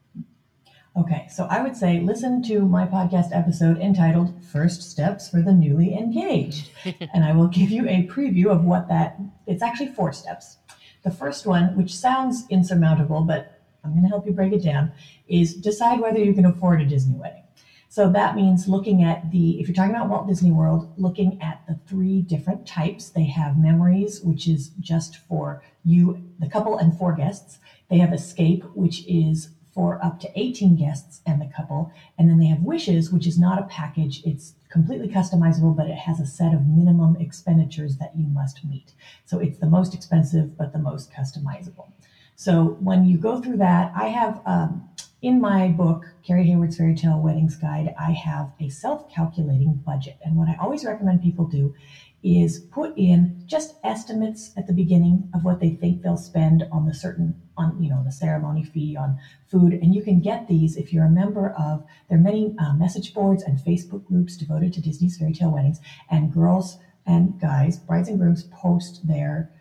Okay, 0.96 1.28
so 1.30 1.46
I 1.48 1.62
would 1.62 1.76
say 1.76 2.00
listen 2.00 2.42
to 2.44 2.62
my 2.62 2.86
podcast 2.86 3.28
episode 3.32 3.78
entitled 3.78 4.44
First 4.44 4.82
Steps 4.82 5.28
for 5.28 5.42
the 5.42 5.52
Newly 5.52 5.94
Engaged. 5.94 6.70
and 7.14 7.24
I 7.24 7.32
will 7.36 7.48
give 7.48 7.70
you 7.70 7.88
a 7.88 8.08
preview 8.08 8.46
of 8.46 8.64
what 8.64 8.88
that 8.88 9.20
it's 9.46 9.62
actually 9.62 9.88
four 9.88 10.12
steps. 10.12 10.58
The 11.04 11.12
first 11.12 11.46
one, 11.46 11.76
which 11.76 11.94
sounds 11.94 12.46
insurmountable, 12.50 13.22
but 13.22 13.53
I'm 13.84 13.92
going 13.92 14.02
to 14.02 14.08
help 14.08 14.26
you 14.26 14.32
break 14.32 14.52
it 14.52 14.62
down, 14.62 14.92
is 15.28 15.54
decide 15.54 16.00
whether 16.00 16.18
you 16.18 16.34
can 16.34 16.46
afford 16.46 16.80
a 16.80 16.86
Disney 16.86 17.16
wedding. 17.16 17.42
So 17.94 18.10
that 18.10 18.34
means 18.34 18.66
looking 18.66 19.04
at 19.04 19.30
the, 19.30 19.60
if 19.60 19.68
you're 19.68 19.74
talking 19.74 19.94
about 19.94 20.08
Walt 20.08 20.26
Disney 20.26 20.50
World, 20.50 20.92
looking 20.96 21.40
at 21.40 21.62
the 21.68 21.78
three 21.86 22.22
different 22.22 22.66
types. 22.66 23.10
They 23.10 23.26
have 23.26 23.56
memories, 23.56 24.20
which 24.20 24.48
is 24.48 24.70
just 24.80 25.18
for 25.28 25.62
you, 25.84 26.20
the 26.40 26.48
couple, 26.48 26.76
and 26.76 26.98
four 26.98 27.14
guests. 27.14 27.58
They 27.88 27.98
have 27.98 28.12
escape, 28.12 28.64
which 28.74 29.06
is 29.06 29.50
for 29.72 30.04
up 30.04 30.18
to 30.20 30.30
18 30.34 30.74
guests 30.74 31.20
and 31.26 31.40
the 31.40 31.50
couple. 31.54 31.92
And 32.18 32.28
then 32.28 32.40
they 32.40 32.46
have 32.46 32.62
wishes, 32.62 33.12
which 33.12 33.28
is 33.28 33.38
not 33.38 33.60
a 33.60 33.66
package. 33.66 34.22
It's 34.24 34.54
completely 34.70 35.06
customizable, 35.06 35.76
but 35.76 35.86
it 35.86 35.98
has 35.98 36.18
a 36.18 36.26
set 36.26 36.52
of 36.52 36.66
minimum 36.66 37.16
expenditures 37.20 37.98
that 37.98 38.16
you 38.16 38.26
must 38.26 38.64
meet. 38.64 38.92
So 39.24 39.38
it's 39.38 39.58
the 39.58 39.66
most 39.66 39.94
expensive, 39.94 40.56
but 40.56 40.72
the 40.72 40.80
most 40.80 41.12
customizable. 41.12 41.92
So 42.36 42.76
when 42.80 43.04
you 43.04 43.16
go 43.16 43.40
through 43.40 43.58
that, 43.58 43.92
I 43.96 44.08
have 44.08 44.40
um, 44.44 44.88
in 45.22 45.40
my 45.40 45.68
book, 45.68 46.04
Carrie 46.22 46.46
Hayward's 46.46 46.76
Fairy 46.76 46.94
Tale 46.94 47.20
Weddings 47.20 47.56
Guide, 47.56 47.94
I 47.98 48.12
have 48.12 48.52
a 48.60 48.68
self 48.68 49.10
calculating 49.10 49.74
budget. 49.86 50.18
And 50.22 50.36
what 50.36 50.48
I 50.48 50.56
always 50.60 50.84
recommend 50.84 51.22
people 51.22 51.46
do 51.46 51.74
is 52.24 52.58
put 52.58 52.96
in 52.96 53.42
just 53.46 53.76
estimates 53.84 54.52
at 54.56 54.66
the 54.66 54.72
beginning 54.72 55.30
of 55.34 55.44
what 55.44 55.60
they 55.60 55.70
think 55.70 56.02
they'll 56.02 56.16
spend 56.16 56.64
on 56.72 56.86
the 56.86 56.94
certain 56.94 57.40
on 57.56 57.80
you 57.80 57.90
know 57.90 58.02
the 58.02 58.10
ceremony 58.10 58.64
fee 58.64 58.96
on 58.96 59.18
food 59.46 59.74
and 59.74 59.94
you 59.94 60.02
can 60.02 60.20
get 60.20 60.48
these 60.48 60.76
if 60.76 60.90
you're 60.90 61.04
a 61.04 61.10
member 61.10 61.50
of 61.50 61.84
there 62.08 62.16
are 62.16 62.20
many 62.20 62.56
uh, 62.58 62.72
message 62.72 63.12
boards 63.12 63.42
and 63.42 63.58
facebook 63.58 64.04
groups 64.06 64.38
devoted 64.38 64.72
to 64.72 64.80
disney's 64.80 65.18
fairy 65.18 65.34
tale 65.34 65.52
weddings 65.52 65.80
and 66.10 66.32
girls 66.32 66.78
and 67.06 67.38
guys 67.38 67.78
brides 67.78 68.08
and 68.08 68.18
grooms 68.18 68.44
post 68.44 69.06
their 69.06 69.52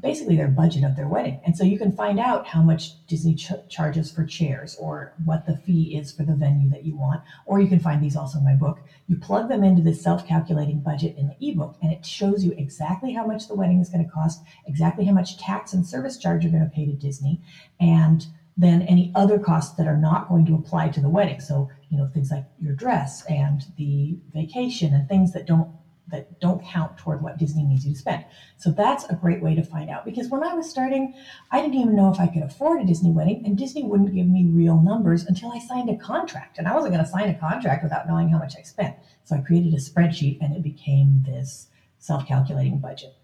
basically 0.00 0.36
their 0.36 0.48
budget 0.48 0.84
of 0.84 0.96
their 0.96 1.08
wedding. 1.08 1.40
And 1.44 1.56
so 1.56 1.64
you 1.64 1.78
can 1.78 1.92
find 1.92 2.20
out 2.20 2.46
how 2.46 2.62
much 2.62 3.04
Disney 3.06 3.34
ch- 3.34 3.52
charges 3.68 4.10
for 4.10 4.24
chairs 4.24 4.76
or 4.78 5.12
what 5.24 5.46
the 5.46 5.56
fee 5.56 5.96
is 5.96 6.12
for 6.12 6.22
the 6.22 6.34
venue 6.34 6.70
that 6.70 6.84
you 6.84 6.96
want. 6.96 7.22
Or 7.46 7.60
you 7.60 7.68
can 7.68 7.80
find 7.80 8.02
these 8.02 8.16
also 8.16 8.38
in 8.38 8.44
my 8.44 8.54
book. 8.54 8.80
You 9.08 9.16
plug 9.16 9.48
them 9.48 9.64
into 9.64 9.82
this 9.82 10.02
self 10.02 10.26
calculating 10.26 10.80
budget 10.80 11.16
in 11.16 11.28
the 11.28 11.50
ebook, 11.50 11.76
and 11.82 11.92
it 11.92 12.04
shows 12.04 12.44
you 12.44 12.52
exactly 12.52 13.12
how 13.12 13.26
much 13.26 13.48
the 13.48 13.54
wedding 13.54 13.80
is 13.80 13.88
going 13.88 14.04
to 14.04 14.10
cost, 14.10 14.42
exactly 14.66 15.04
how 15.04 15.12
much 15.12 15.38
tax 15.38 15.72
and 15.72 15.86
service 15.86 16.18
charge 16.18 16.44
you're 16.44 16.52
going 16.52 16.68
to 16.68 16.74
pay 16.74 16.86
to 16.86 16.92
Disney, 16.92 17.40
and 17.80 18.26
then 18.56 18.82
any 18.82 19.12
other 19.14 19.38
costs 19.38 19.76
that 19.76 19.86
are 19.86 19.96
not 19.96 20.28
going 20.28 20.44
to 20.46 20.54
apply 20.54 20.88
to 20.88 21.00
the 21.00 21.08
wedding. 21.08 21.40
So, 21.40 21.70
you 21.90 21.96
know, 21.96 22.10
things 22.12 22.30
like 22.30 22.44
your 22.60 22.74
dress 22.74 23.24
and 23.26 23.62
the 23.76 24.18
vacation 24.34 24.92
and 24.92 25.08
things 25.08 25.32
that 25.32 25.46
don't 25.46 25.70
that 26.10 26.40
don't 26.40 26.64
count 26.64 26.96
toward 26.96 27.22
what 27.22 27.38
Disney 27.38 27.64
needs 27.64 27.84
you 27.86 27.92
to 27.92 27.98
spend. 27.98 28.24
So 28.56 28.70
that's 28.70 29.04
a 29.04 29.14
great 29.14 29.42
way 29.42 29.54
to 29.54 29.62
find 29.62 29.90
out. 29.90 30.04
Because 30.04 30.28
when 30.28 30.42
I 30.42 30.54
was 30.54 30.68
starting, 30.68 31.14
I 31.50 31.60
didn't 31.60 31.76
even 31.76 31.96
know 31.96 32.10
if 32.10 32.18
I 32.18 32.26
could 32.26 32.42
afford 32.42 32.80
a 32.80 32.86
Disney 32.86 33.10
wedding, 33.10 33.42
and 33.44 33.56
Disney 33.56 33.84
wouldn't 33.84 34.14
give 34.14 34.26
me 34.26 34.46
real 34.46 34.80
numbers 34.80 35.24
until 35.24 35.52
I 35.52 35.58
signed 35.58 35.90
a 35.90 35.96
contract. 35.96 36.58
And 36.58 36.66
I 36.66 36.74
wasn't 36.74 36.94
going 36.94 37.04
to 37.04 37.10
sign 37.10 37.28
a 37.28 37.38
contract 37.38 37.82
without 37.82 38.08
knowing 38.08 38.28
how 38.30 38.38
much 38.38 38.54
I 38.58 38.62
spent. 38.62 38.96
So 39.24 39.36
I 39.36 39.40
created 39.40 39.74
a 39.74 39.78
spreadsheet, 39.78 40.38
and 40.40 40.56
it 40.56 40.62
became 40.62 41.24
this 41.26 41.68
self 41.98 42.26
calculating 42.26 42.78
budget. 42.78 43.14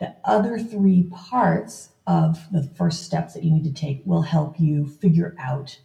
The 0.00 0.14
other 0.24 0.58
three 0.58 1.04
parts 1.04 1.90
of 2.06 2.50
the 2.52 2.62
first 2.62 3.04
steps 3.04 3.34
that 3.34 3.44
you 3.44 3.52
need 3.52 3.64
to 3.64 3.72
take 3.72 4.02
will 4.04 4.22
help 4.22 4.58
you 4.58 4.86
figure 4.86 5.36
out 5.38 5.78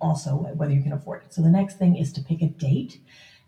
also 0.00 0.36
whether 0.36 0.72
you 0.72 0.82
can 0.82 0.92
afford 0.92 1.24
it. 1.24 1.34
So 1.34 1.42
the 1.42 1.50
next 1.50 1.78
thing 1.78 1.96
is 1.96 2.12
to 2.12 2.22
pick 2.22 2.40
a 2.42 2.46
date. 2.46 3.00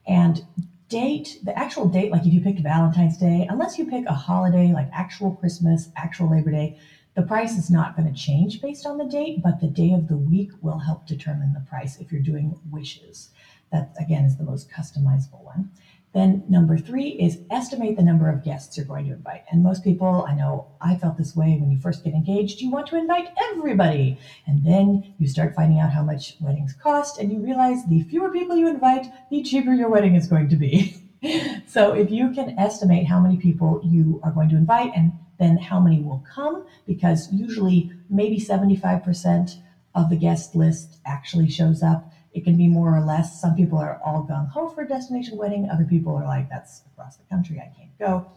And 0.07 0.45
date, 0.89 1.39
the 1.43 1.57
actual 1.59 1.89
date, 1.89 2.11
like 2.11 2.27
if 2.27 2.33
you 2.33 2.41
picked 2.41 2.61
Valentine's 2.61 3.19
Day, 3.19 3.47
unless 3.49 3.79
you 3.79 3.87
pick 3.87 4.07
a 4.07 4.15
holiday 4.15 4.73
like 4.73 4.89
actual 4.93 5.33
Christmas, 5.33 5.91
actual 5.97 6.31
Labor 6.31 6.51
Day, 6.51 6.79
the 7.15 7.23
price 7.23 7.59
is 7.59 7.71
not 7.71 7.97
going 7.97 8.13
to 8.13 8.19
change 8.19 8.63
based 8.63 8.87
on 8.87 8.97
the 8.97 9.05
date, 9.05 9.43
but 9.43 9.61
the 9.61 9.67
day 9.67 9.93
of 9.93 10.09
the 10.09 10.17
week 10.17 10.51
will 10.61 10.79
help 10.79 11.07
determine 11.07 11.53
the 11.53 11.61
price 11.69 11.99
if 11.99 12.13
you're 12.13 12.23
doing 12.23 12.59
wishes. 12.71 13.31
That, 13.73 13.95
again, 14.01 14.25
is 14.25 14.37
the 14.37 14.45
most 14.45 14.71
customizable 14.71 15.45
one. 15.45 15.71
Then 16.15 16.45
number 16.49 16.79
three 16.79 17.11
is 17.11 17.41
estimate 17.51 17.97
the 17.97 18.03
number 18.03 18.31
of 18.31 18.43
guests 18.43 18.77
you're 18.77 18.87
going 18.87 19.07
to 19.07 19.13
invite. 19.13 19.45
And 19.51 19.63
most 19.63 19.85
people, 19.85 20.25
I 20.27 20.35
know 20.35 20.69
I 20.81 20.97
felt 20.97 21.19
this 21.19 21.37
way 21.37 21.59
when 21.59 21.71
you 21.71 21.79
first 21.79 22.03
get 22.03 22.15
engaged, 22.15 22.61
you 22.61 22.71
want 22.71 22.87
to 22.89 22.97
invite 22.97 23.29
everybody. 23.51 24.19
And 24.47 24.65
then 24.65 25.15
you 25.19 25.29
start 25.29 25.55
finding 25.55 25.79
out 25.79 25.93
how 25.93 26.03
much 26.03 26.37
weddings 26.41 26.73
cost, 26.73 27.19
and 27.19 27.31
you 27.31 27.41
realize 27.41 27.85
the 27.87 28.03
fewer 28.05 28.31
people 28.31 28.57
you 28.57 28.69
invite, 28.69 29.07
the 29.31 29.43
cheaper 29.43 29.73
your 29.73 29.91
wedding 29.91 30.15
is 30.15 30.27
going 30.27 30.49
to 30.49 30.57
be. 30.57 30.97
so 31.67 31.93
if 31.93 32.11
you 32.11 32.31
can 32.31 32.59
estimate 32.59 33.07
how 33.07 33.21
many 33.21 33.37
people 33.37 33.81
you 33.85 34.21
are 34.23 34.33
going 34.33 34.49
to 34.49 34.57
invite 34.57 34.93
and 34.95 35.13
then 35.39 35.57
how 35.59 35.79
many 35.79 36.01
will 36.01 36.25
come, 36.35 36.67
because 36.87 37.33
usually 37.33 37.93
maybe 38.09 38.41
75% 38.41 39.57
of 39.95 40.11
the 40.11 40.17
guest 40.17 40.55
list 40.55 40.99
actually 41.07 41.51
shows 41.51 41.83
up 41.83 42.13
it 42.33 42.45
can 42.45 42.57
be 42.57 42.69
more 42.69 42.97
or 42.97 43.01
less. 43.01 43.41
Some 43.41 43.55
people 43.55 43.79
are 43.79 44.01
all 44.05 44.27
gung 44.29 44.51
ho 44.51 44.69
for 44.69 44.83
a 44.83 44.89
destination 44.89 45.37
wedding. 45.39 45.69
Other 45.69 45.85
people 45.85 46.15
are 46.15 46.25
like, 46.25 46.49
that's 46.49 46.83
across 46.93 47.17
the 47.17 47.25
country. 47.25 47.59
I 47.59 47.73
can't 47.77 47.97
go. 47.99 48.31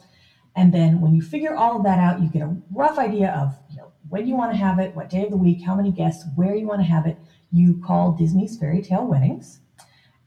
And 0.55 0.73
then 0.73 1.01
when 1.01 1.13
you 1.13 1.21
figure 1.21 1.55
all 1.55 1.77
of 1.77 1.83
that 1.83 1.99
out, 1.99 2.21
you 2.21 2.29
get 2.29 2.41
a 2.41 2.55
rough 2.71 2.97
idea 2.97 3.31
of 3.31 3.57
you 3.69 3.77
know, 3.77 3.91
when 4.09 4.27
you 4.27 4.35
want 4.35 4.51
to 4.51 4.57
have 4.57 4.79
it, 4.79 4.95
what 4.95 5.09
day 5.09 5.23
of 5.23 5.31
the 5.31 5.37
week, 5.37 5.63
how 5.65 5.75
many 5.75 5.91
guests, 5.91 6.25
where 6.35 6.55
you 6.55 6.67
want 6.67 6.81
to 6.81 6.87
have 6.87 7.05
it. 7.05 7.17
You 7.51 7.81
call 7.85 8.13
Disney's 8.13 8.57
Fairy 8.57 8.81
Tale 8.81 9.05
Weddings. 9.05 9.59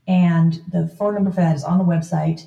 And 0.07 0.63
the 0.71 0.87
phone 0.87 1.15
number 1.15 1.31
for 1.31 1.41
that 1.41 1.57
is 1.57 1.65
on 1.65 1.79
the 1.79 1.85
website. 1.85 2.47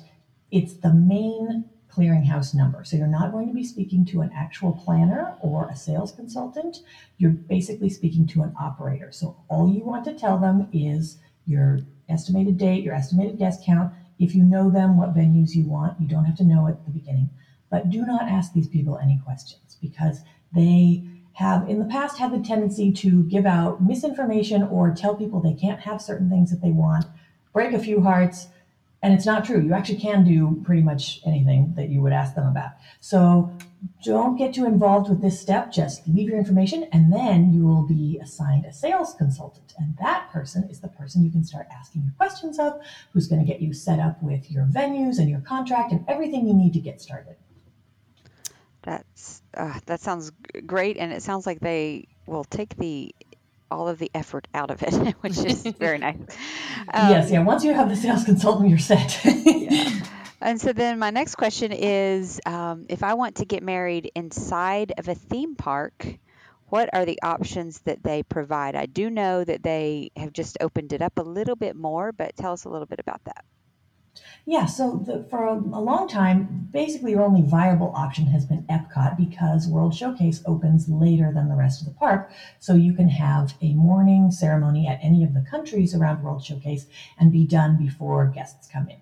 It's 0.50 0.74
the 0.74 0.94
main 0.94 1.64
clearinghouse 1.92 2.54
number. 2.54 2.84
So 2.84 2.96
you're 2.96 3.06
not 3.06 3.32
going 3.32 3.48
to 3.48 3.54
be 3.54 3.64
speaking 3.64 4.04
to 4.06 4.20
an 4.20 4.30
actual 4.34 4.72
planner 4.72 5.34
or 5.40 5.68
a 5.68 5.76
sales 5.76 6.12
consultant. 6.12 6.78
You're 7.16 7.30
basically 7.30 7.90
speaking 7.90 8.26
to 8.28 8.42
an 8.42 8.54
operator. 8.60 9.10
So 9.10 9.36
all 9.48 9.72
you 9.72 9.84
want 9.84 10.04
to 10.04 10.14
tell 10.14 10.38
them 10.38 10.68
is 10.72 11.18
your 11.46 11.80
estimated 12.08 12.58
date, 12.58 12.84
your 12.84 12.94
estimated 12.94 13.38
guest 13.38 13.64
count. 13.64 13.92
If 14.18 14.34
you 14.34 14.42
know 14.44 14.70
them, 14.70 14.96
what 14.96 15.14
venues 15.14 15.54
you 15.54 15.64
want, 15.64 16.00
you 16.00 16.06
don't 16.06 16.24
have 16.24 16.36
to 16.38 16.44
know 16.44 16.66
at 16.66 16.84
the 16.84 16.90
beginning. 16.90 17.30
But 17.70 17.90
do 17.90 18.04
not 18.04 18.28
ask 18.28 18.52
these 18.52 18.68
people 18.68 18.98
any 18.98 19.20
questions 19.24 19.76
because 19.80 20.22
they 20.52 21.04
have 21.34 21.68
in 21.68 21.78
the 21.78 21.84
past 21.84 22.18
had 22.18 22.32
the 22.32 22.46
tendency 22.46 22.90
to 22.90 23.22
give 23.24 23.46
out 23.46 23.82
misinformation 23.82 24.62
or 24.64 24.92
tell 24.92 25.14
people 25.14 25.40
they 25.40 25.54
can't 25.54 25.80
have 25.80 26.02
certain 26.02 26.28
things 26.28 26.50
that 26.50 26.60
they 26.60 26.70
want, 26.70 27.06
break 27.52 27.72
a 27.72 27.78
few 27.78 28.00
hearts, 28.02 28.48
and 29.02 29.14
it's 29.14 29.26
not 29.26 29.44
true. 29.44 29.60
You 29.60 29.74
actually 29.74 29.98
can 29.98 30.24
do 30.24 30.60
pretty 30.64 30.82
much 30.82 31.20
anything 31.24 31.72
that 31.76 31.88
you 31.88 32.00
would 32.02 32.12
ask 32.12 32.34
them 32.34 32.46
about. 32.46 32.72
So 33.00 33.52
don't 34.04 34.36
get 34.36 34.54
too 34.54 34.66
involved 34.66 35.08
with 35.08 35.22
this 35.22 35.40
step. 35.40 35.70
Just 35.70 36.06
leave 36.08 36.28
your 36.28 36.38
information, 36.38 36.88
and 36.92 37.12
then 37.12 37.52
you 37.52 37.64
will 37.64 37.86
be 37.86 38.18
assigned 38.20 38.64
a 38.64 38.72
sales 38.72 39.14
consultant. 39.14 39.72
And 39.78 39.96
that 40.00 40.30
person 40.32 40.68
is 40.68 40.80
the 40.80 40.88
person 40.88 41.24
you 41.24 41.30
can 41.30 41.44
start 41.44 41.68
asking 41.70 42.02
your 42.02 42.12
questions 42.16 42.58
of, 42.58 42.80
who's 43.12 43.28
going 43.28 43.44
to 43.44 43.46
get 43.46 43.60
you 43.60 43.72
set 43.72 44.00
up 44.00 44.20
with 44.22 44.50
your 44.50 44.64
venues 44.64 45.18
and 45.18 45.30
your 45.30 45.40
contract 45.40 45.92
and 45.92 46.04
everything 46.08 46.48
you 46.48 46.54
need 46.54 46.72
to 46.72 46.80
get 46.80 47.00
started. 47.00 47.36
That's 48.82 49.42
uh, 49.54 49.78
that 49.86 50.00
sounds 50.00 50.32
great, 50.66 50.96
and 50.96 51.12
it 51.12 51.22
sounds 51.22 51.46
like 51.46 51.60
they 51.60 52.08
will 52.26 52.44
take 52.44 52.76
the 52.76 53.14
all 53.70 53.88
of 53.88 53.98
the 53.98 54.10
effort 54.14 54.48
out 54.54 54.70
of 54.70 54.82
it, 54.82 55.14
which 55.20 55.38
is 55.38 55.62
very 55.78 55.98
nice. 55.98 56.16
Um, 56.92 57.10
yes, 57.10 57.30
yeah. 57.30 57.42
Once 57.42 57.64
you 57.64 57.74
have 57.74 57.88
the 57.88 57.96
sales 57.96 58.24
consultant, 58.24 58.68
you're 58.68 58.78
set. 58.78 59.20
yeah. 59.24 60.00
And 60.40 60.60
so 60.60 60.72
then 60.72 60.98
my 60.98 61.10
next 61.10 61.34
question 61.34 61.72
is 61.72 62.40
um, 62.46 62.86
if 62.88 63.02
I 63.02 63.14
want 63.14 63.36
to 63.36 63.44
get 63.44 63.62
married 63.62 64.12
inside 64.14 64.92
of 64.96 65.08
a 65.08 65.14
theme 65.14 65.56
park, 65.56 66.06
what 66.68 66.90
are 66.92 67.04
the 67.04 67.20
options 67.22 67.80
that 67.80 68.02
they 68.02 68.22
provide? 68.22 68.76
I 68.76 68.86
do 68.86 69.10
know 69.10 69.42
that 69.42 69.62
they 69.62 70.10
have 70.16 70.32
just 70.32 70.58
opened 70.60 70.92
it 70.92 71.02
up 71.02 71.18
a 71.18 71.22
little 71.22 71.56
bit 71.56 71.74
more, 71.74 72.12
but 72.12 72.36
tell 72.36 72.52
us 72.52 72.64
a 72.64 72.68
little 72.68 72.86
bit 72.86 73.00
about 73.00 73.24
that. 73.24 73.44
Yeah, 74.46 74.66
so 74.66 75.02
the, 75.04 75.24
for 75.28 75.46
a, 75.46 75.54
a, 75.54 75.80
long 75.80 76.08
time, 76.08 76.68
basically 76.72 77.12
your 77.12 77.22
only 77.22 77.42
viable 77.42 77.92
option 77.94 78.26
has 78.26 78.46
been 78.46 78.64
Epcot 78.64 79.16
because 79.16 79.68
World 79.68 79.94
Showcase 79.94 80.42
opens 80.46 80.88
later 80.88 81.32
than 81.34 81.48
the 81.48 81.54
rest 81.54 81.80
of 81.80 81.86
the 81.86 81.94
park. 81.94 82.30
So 82.58 82.74
you 82.74 82.94
can 82.94 83.08
have 83.08 83.54
a 83.60 83.74
morning 83.74 84.30
ceremony 84.30 84.86
at 84.86 85.00
any 85.02 85.24
of 85.24 85.34
the 85.34 85.44
countries 85.50 85.94
around 85.94 86.22
World 86.22 86.44
Showcase 86.44 86.86
and 87.18 87.30
be 87.30 87.44
done 87.44 87.76
before 87.76 88.26
guests 88.26 88.68
come 88.68 88.88
in. 88.88 88.98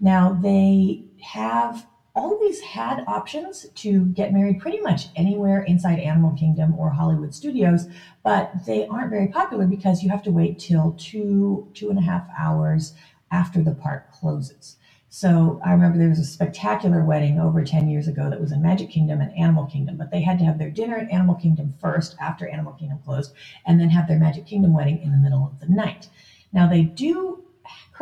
Now, 0.00 0.32
they 0.32 1.04
have 1.20 1.86
always 2.14 2.60
had 2.60 3.04
options 3.06 3.66
to 3.74 4.06
get 4.06 4.32
married 4.32 4.60
pretty 4.60 4.80
much 4.80 5.06
anywhere 5.16 5.62
inside 5.62 5.98
Animal 5.98 6.32
Kingdom 6.32 6.78
or 6.78 6.90
Hollywood 6.90 7.34
Studios, 7.34 7.86
but 8.22 8.52
they 8.66 8.86
aren't 8.86 9.10
very 9.10 9.28
popular 9.28 9.66
because 9.66 10.02
you 10.02 10.10
have 10.10 10.22
to 10.24 10.30
wait 10.30 10.58
till 10.58 10.92
two, 10.98 11.70
two 11.72 11.88
and 11.88 11.98
a 11.98 12.02
half 12.02 12.26
hours 12.38 12.94
after 13.32 13.62
the 13.62 13.74
park 13.74 14.12
closes. 14.12 14.76
So 15.08 15.60
I 15.64 15.72
remember 15.72 15.98
there 15.98 16.08
was 16.08 16.18
a 16.18 16.24
spectacular 16.24 17.04
wedding 17.04 17.38
over 17.38 17.62
10 17.62 17.88
years 17.88 18.08
ago 18.08 18.30
that 18.30 18.40
was 18.40 18.52
in 18.52 18.62
Magic 18.62 18.88
Kingdom 18.88 19.20
and 19.20 19.36
Animal 19.36 19.66
Kingdom, 19.66 19.98
but 19.98 20.10
they 20.10 20.22
had 20.22 20.38
to 20.38 20.44
have 20.44 20.58
their 20.58 20.70
dinner 20.70 20.96
at 20.96 21.10
Animal 21.10 21.34
Kingdom 21.34 21.74
first 21.80 22.16
after 22.18 22.48
Animal 22.48 22.72
Kingdom 22.72 22.98
closed, 23.04 23.34
and 23.66 23.78
then 23.78 23.90
have 23.90 24.08
their 24.08 24.18
Magic 24.18 24.46
Kingdom 24.46 24.72
wedding 24.72 25.02
in 25.02 25.12
the 25.12 25.18
middle 25.18 25.44
of 25.44 25.60
the 25.60 25.74
night. 25.74 26.08
Now 26.52 26.66
they 26.66 26.82
do 26.82 27.44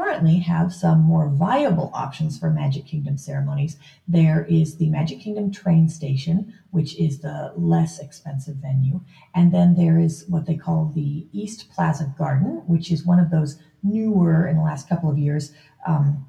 currently 0.01 0.39
have 0.39 0.73
some 0.73 1.03
more 1.03 1.29
viable 1.29 1.91
options 1.93 2.39
for 2.39 2.51
Magic 2.51 2.87
Kingdom 2.87 3.19
ceremonies. 3.19 3.77
There 4.09 4.47
is 4.49 4.77
the 4.77 4.89
Magic 4.89 5.21
Kingdom 5.21 5.53
train 5.53 5.91
station, 5.91 6.55
which 6.71 6.97
is 6.99 7.19
the 7.19 7.53
less 7.55 7.99
expensive 7.99 8.57
venue. 8.57 9.03
And 9.35 9.53
then 9.53 9.75
there 9.75 9.99
is 9.99 10.25
what 10.29 10.47
they 10.47 10.57
call 10.57 10.91
the 10.95 11.27
East 11.33 11.71
Plaza 11.71 12.15
Garden, 12.17 12.63
which 12.67 12.91
is 12.91 13.05
one 13.05 13.19
of 13.19 13.31
those 13.31 13.59
newer 13.83 14.47
in 14.47 14.57
the 14.57 14.63
last 14.63 14.89
couple 14.89 15.11
of 15.11 15.19
years 15.19 15.53
um, 15.87 16.27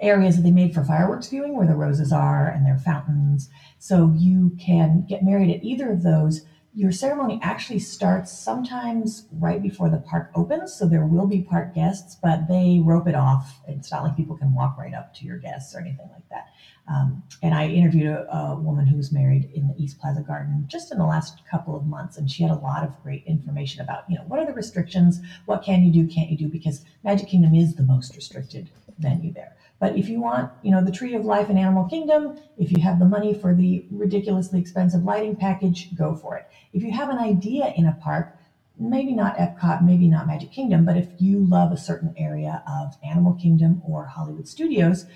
areas 0.00 0.36
that 0.36 0.42
they 0.42 0.50
made 0.50 0.74
for 0.74 0.84
fireworks 0.84 1.28
viewing 1.28 1.56
where 1.56 1.66
the 1.66 1.74
roses 1.74 2.12
are 2.12 2.48
and 2.48 2.66
their 2.66 2.78
fountains. 2.78 3.48
So 3.78 4.12
you 4.16 4.54
can 4.60 5.06
get 5.08 5.24
married 5.24 5.54
at 5.54 5.64
either 5.64 5.90
of 5.90 6.02
those. 6.02 6.42
Your 6.78 6.92
ceremony 6.92 7.40
actually 7.42 7.80
starts 7.80 8.30
sometimes 8.30 9.26
right 9.32 9.60
before 9.60 9.90
the 9.90 9.98
park 9.98 10.30
opens. 10.36 10.72
So 10.74 10.86
there 10.86 11.04
will 11.06 11.26
be 11.26 11.42
park 11.42 11.74
guests, 11.74 12.16
but 12.22 12.46
they 12.46 12.80
rope 12.84 13.08
it 13.08 13.16
off. 13.16 13.58
It's 13.66 13.90
not 13.90 14.04
like 14.04 14.16
people 14.16 14.36
can 14.36 14.54
walk 14.54 14.78
right 14.78 14.94
up 14.94 15.12
to 15.14 15.24
your 15.24 15.38
guests 15.38 15.74
or 15.74 15.80
anything 15.80 16.08
like 16.12 16.28
that. 16.30 16.50
Um, 16.86 17.24
and 17.42 17.52
I 17.52 17.66
interviewed 17.66 18.06
a, 18.06 18.32
a, 18.32 18.56
woman 18.56 18.86
who 18.86 18.96
was 18.96 19.10
married 19.10 19.50
in 19.52 19.66
the 19.66 19.74
East 19.76 19.98
Plaza 19.98 20.20
Garden 20.20 20.66
just 20.68 20.92
in 20.92 20.98
the 20.98 21.04
last 21.04 21.42
couple 21.50 21.74
of 21.74 21.84
months, 21.84 22.16
and 22.16 22.30
she 22.30 22.44
had 22.44 22.52
a 22.52 22.60
lot 22.60 22.84
of 22.84 23.02
great 23.02 23.24
information 23.26 23.80
about, 23.80 24.04
you 24.08 24.16
know, 24.16 24.22
what 24.28 24.38
are 24.38 24.46
the 24.46 24.52
restrictions, 24.52 25.20
what 25.46 25.64
can 25.64 25.82
you 25.82 25.92
do, 25.92 26.06
can't 26.06 26.30
you 26.30 26.38
do, 26.38 26.46
because 26.46 26.84
Magic 27.02 27.28
Kingdom 27.28 27.56
is 27.56 27.74
the 27.74 27.82
most 27.82 28.14
restricted 28.14 28.70
venue 29.00 29.32
there. 29.32 29.56
But 29.80 29.96
if 29.96 30.08
you 30.08 30.20
want, 30.20 30.50
you 30.62 30.70
know, 30.70 30.84
the 30.84 30.90
Tree 30.90 31.14
of 31.14 31.24
Life 31.24 31.50
in 31.50 31.58
Animal 31.58 31.84
Kingdom, 31.84 32.38
if 32.56 32.72
you 32.72 32.82
have 32.82 32.98
the 32.98 33.04
money 33.04 33.32
for 33.32 33.54
the 33.54 33.86
ridiculously 33.90 34.60
expensive 34.60 35.04
lighting 35.04 35.36
package, 35.36 35.94
go 35.94 36.16
for 36.16 36.36
it. 36.36 36.48
If 36.72 36.82
you 36.82 36.90
have 36.92 37.10
an 37.10 37.18
idea 37.18 37.72
in 37.76 37.86
a 37.86 37.96
park, 38.00 38.36
maybe 38.78 39.12
not 39.12 39.36
Epcot, 39.36 39.84
maybe 39.84 40.08
not 40.08 40.26
Magic 40.26 40.50
Kingdom, 40.50 40.84
but 40.84 40.96
if 40.96 41.08
you 41.18 41.38
love 41.38 41.70
a 41.70 41.76
certain 41.76 42.14
area 42.16 42.62
of 42.68 42.96
Animal 43.04 43.34
Kingdom 43.34 43.82
or 43.86 44.06
Hollywood 44.06 44.48
Studios, 44.48 45.06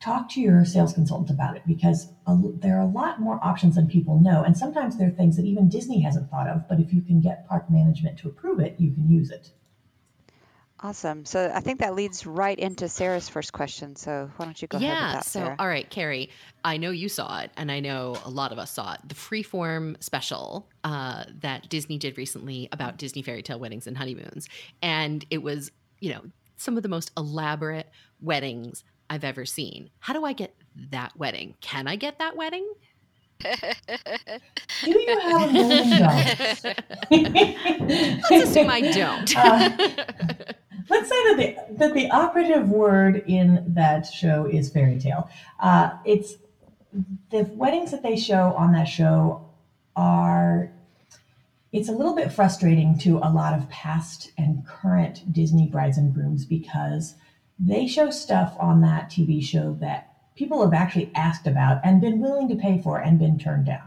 talk 0.00 0.28
to 0.30 0.40
your 0.40 0.64
sales 0.64 0.92
consultant 0.92 1.30
about 1.30 1.56
it 1.56 1.62
because 1.66 2.08
a, 2.26 2.36
there 2.36 2.76
are 2.76 2.80
a 2.80 2.86
lot 2.86 3.20
more 3.20 3.38
options 3.42 3.76
than 3.76 3.86
people 3.86 4.18
know. 4.18 4.42
And 4.42 4.56
sometimes 4.56 4.96
there 4.96 5.08
are 5.08 5.12
things 5.12 5.36
that 5.36 5.44
even 5.44 5.68
Disney 5.68 6.00
hasn't 6.00 6.30
thought 6.30 6.48
of, 6.48 6.68
but 6.68 6.80
if 6.80 6.92
you 6.92 7.02
can 7.02 7.20
get 7.20 7.46
park 7.46 7.70
management 7.70 8.18
to 8.20 8.28
approve 8.28 8.60
it, 8.60 8.76
you 8.78 8.92
can 8.92 9.08
use 9.08 9.30
it. 9.30 9.52
Awesome. 10.82 11.26
So 11.26 11.52
I 11.54 11.60
think 11.60 11.80
that 11.80 11.94
leads 11.94 12.26
right 12.26 12.58
into 12.58 12.88
Sarah's 12.88 13.28
first 13.28 13.52
question. 13.52 13.96
So 13.96 14.30
why 14.36 14.46
don't 14.46 14.60
you 14.62 14.66
go 14.66 14.78
yeah, 14.78 14.92
ahead 14.92 15.02
with 15.02 15.12
that, 15.12 15.16
Yeah. 15.16 15.20
so, 15.20 15.40
Sarah? 15.40 15.56
all 15.58 15.68
right, 15.68 15.88
Carrie, 15.90 16.30
I 16.64 16.78
know 16.78 16.90
you 16.90 17.10
saw 17.10 17.40
it, 17.40 17.50
and 17.58 17.70
I 17.70 17.80
know 17.80 18.16
a 18.24 18.30
lot 18.30 18.50
of 18.50 18.58
us 18.58 18.72
saw 18.72 18.94
it. 18.94 19.00
The 19.06 19.14
freeform 19.14 20.02
special 20.02 20.70
uh, 20.82 21.24
that 21.40 21.68
Disney 21.68 21.98
did 21.98 22.16
recently 22.16 22.68
about 22.72 22.96
Disney 22.96 23.20
fairy 23.20 23.42
tale 23.42 23.60
weddings 23.60 23.86
and 23.86 23.96
honeymoons. 23.96 24.48
And 24.80 25.24
it 25.30 25.42
was, 25.42 25.70
you 25.98 26.14
know, 26.14 26.22
some 26.56 26.78
of 26.78 26.82
the 26.82 26.88
most 26.88 27.10
elaborate 27.16 27.90
weddings 28.20 28.82
I've 29.10 29.24
ever 29.24 29.44
seen. 29.44 29.90
How 29.98 30.14
do 30.14 30.24
I 30.24 30.32
get 30.32 30.54
that 30.92 31.14
wedding? 31.16 31.56
Can 31.60 31.88
I 31.88 31.96
get 31.96 32.18
that 32.20 32.36
wedding? 32.36 32.66
Do 34.84 34.90
you 34.90 35.20
have 35.20 35.48
a 35.48 35.52
million 35.52 36.02
dollars? 36.02 36.64
Let's 38.30 38.50
assume 38.50 38.70
I 38.70 38.80
don't. 38.92 39.34
Uh, 39.40 39.70
let's 40.88 41.08
say 41.08 41.24
that 41.24 41.36
the 41.36 41.74
that 41.76 41.94
the 41.94 42.10
operative 42.10 42.68
word 42.68 43.22
in 43.26 43.64
that 43.68 44.06
show 44.06 44.46
is 44.46 44.70
fairy 44.70 44.98
tale. 44.98 45.30
Uh, 45.60 45.90
it's 46.04 46.34
the 47.30 47.44
weddings 47.54 47.90
that 47.92 48.02
they 48.02 48.16
show 48.16 48.52
on 48.56 48.72
that 48.72 48.84
show 48.84 49.48
are 49.96 50.72
it's 51.72 51.88
a 51.88 51.92
little 51.92 52.16
bit 52.16 52.32
frustrating 52.32 52.98
to 52.98 53.18
a 53.18 53.30
lot 53.30 53.54
of 53.56 53.68
past 53.70 54.32
and 54.36 54.66
current 54.66 55.32
Disney 55.32 55.68
brides 55.68 55.98
and 55.98 56.12
grooms 56.12 56.44
because 56.44 57.14
they 57.58 57.86
show 57.86 58.10
stuff 58.10 58.56
on 58.58 58.80
that 58.80 59.10
TV 59.10 59.42
show 59.42 59.76
that 59.80 60.09
people 60.40 60.62
have 60.62 60.72
actually 60.72 61.12
asked 61.14 61.46
about 61.46 61.82
and 61.84 62.00
been 62.00 62.18
willing 62.18 62.48
to 62.48 62.54
pay 62.54 62.80
for 62.80 62.98
and 62.98 63.18
been 63.18 63.38
turned 63.38 63.66
down. 63.66 63.86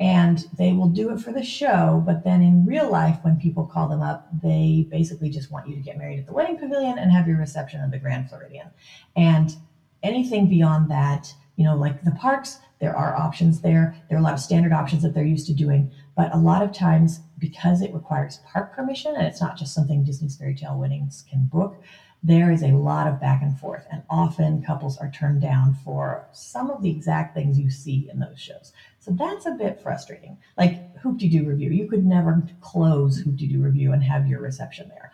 And 0.00 0.46
they 0.56 0.72
will 0.72 0.88
do 0.88 1.10
it 1.10 1.20
for 1.20 1.30
the 1.30 1.42
show, 1.42 2.02
but 2.06 2.24
then 2.24 2.40
in 2.40 2.64
real 2.64 2.90
life, 2.90 3.18
when 3.20 3.36
people 3.36 3.66
call 3.66 3.86
them 3.86 4.00
up, 4.00 4.26
they 4.42 4.86
basically 4.90 5.28
just 5.28 5.52
want 5.52 5.68
you 5.68 5.74
to 5.74 5.82
get 5.82 5.98
married 5.98 6.20
at 6.20 6.26
the 6.26 6.32
wedding 6.32 6.56
pavilion 6.56 6.98
and 6.98 7.12
have 7.12 7.28
your 7.28 7.36
reception 7.36 7.82
at 7.82 7.90
the 7.90 7.98
Grand 7.98 8.30
Floridian. 8.30 8.68
And 9.14 9.54
anything 10.02 10.48
beyond 10.48 10.90
that, 10.90 11.34
you 11.56 11.64
know, 11.64 11.76
like 11.76 12.02
the 12.02 12.12
parks, 12.12 12.60
there 12.80 12.96
are 12.96 13.14
options 13.14 13.60
there. 13.60 13.94
There 14.08 14.16
are 14.16 14.20
a 14.22 14.24
lot 14.24 14.32
of 14.32 14.40
standard 14.40 14.72
options 14.72 15.02
that 15.02 15.12
they're 15.12 15.24
used 15.24 15.48
to 15.48 15.52
doing. 15.52 15.90
But 16.16 16.34
a 16.34 16.38
lot 16.38 16.62
of 16.62 16.72
times, 16.72 17.20
because 17.38 17.82
it 17.82 17.92
requires 17.92 18.40
park 18.50 18.74
permission 18.74 19.14
and 19.16 19.26
it's 19.26 19.42
not 19.42 19.58
just 19.58 19.74
something 19.74 20.02
Disney's 20.02 20.36
fairy 20.38 20.54
tale 20.54 20.78
weddings 20.78 21.26
can 21.28 21.44
book, 21.44 21.82
there 22.22 22.50
is 22.50 22.62
a 22.62 22.68
lot 22.68 23.06
of 23.06 23.20
back 23.20 23.42
and 23.42 23.58
forth, 23.58 23.86
and 23.92 24.02
often 24.10 24.62
couples 24.62 24.98
are 24.98 25.10
turned 25.10 25.40
down 25.40 25.74
for 25.84 26.26
some 26.32 26.70
of 26.70 26.82
the 26.82 26.90
exact 26.90 27.34
things 27.34 27.58
you 27.58 27.70
see 27.70 28.08
in 28.12 28.18
those 28.18 28.40
shows. 28.40 28.72
So 28.98 29.12
that's 29.12 29.46
a 29.46 29.52
bit 29.52 29.80
frustrating. 29.80 30.36
Like 30.56 30.96
Hoop-Dee-Doo 30.98 31.46
Revue, 31.46 31.70
you 31.70 31.88
could 31.88 32.04
never 32.04 32.42
close 32.60 33.18
Hoop-Dee-Doo 33.18 33.62
Revue 33.62 33.92
and 33.92 34.02
have 34.02 34.26
your 34.26 34.40
reception 34.40 34.88
there. 34.88 35.12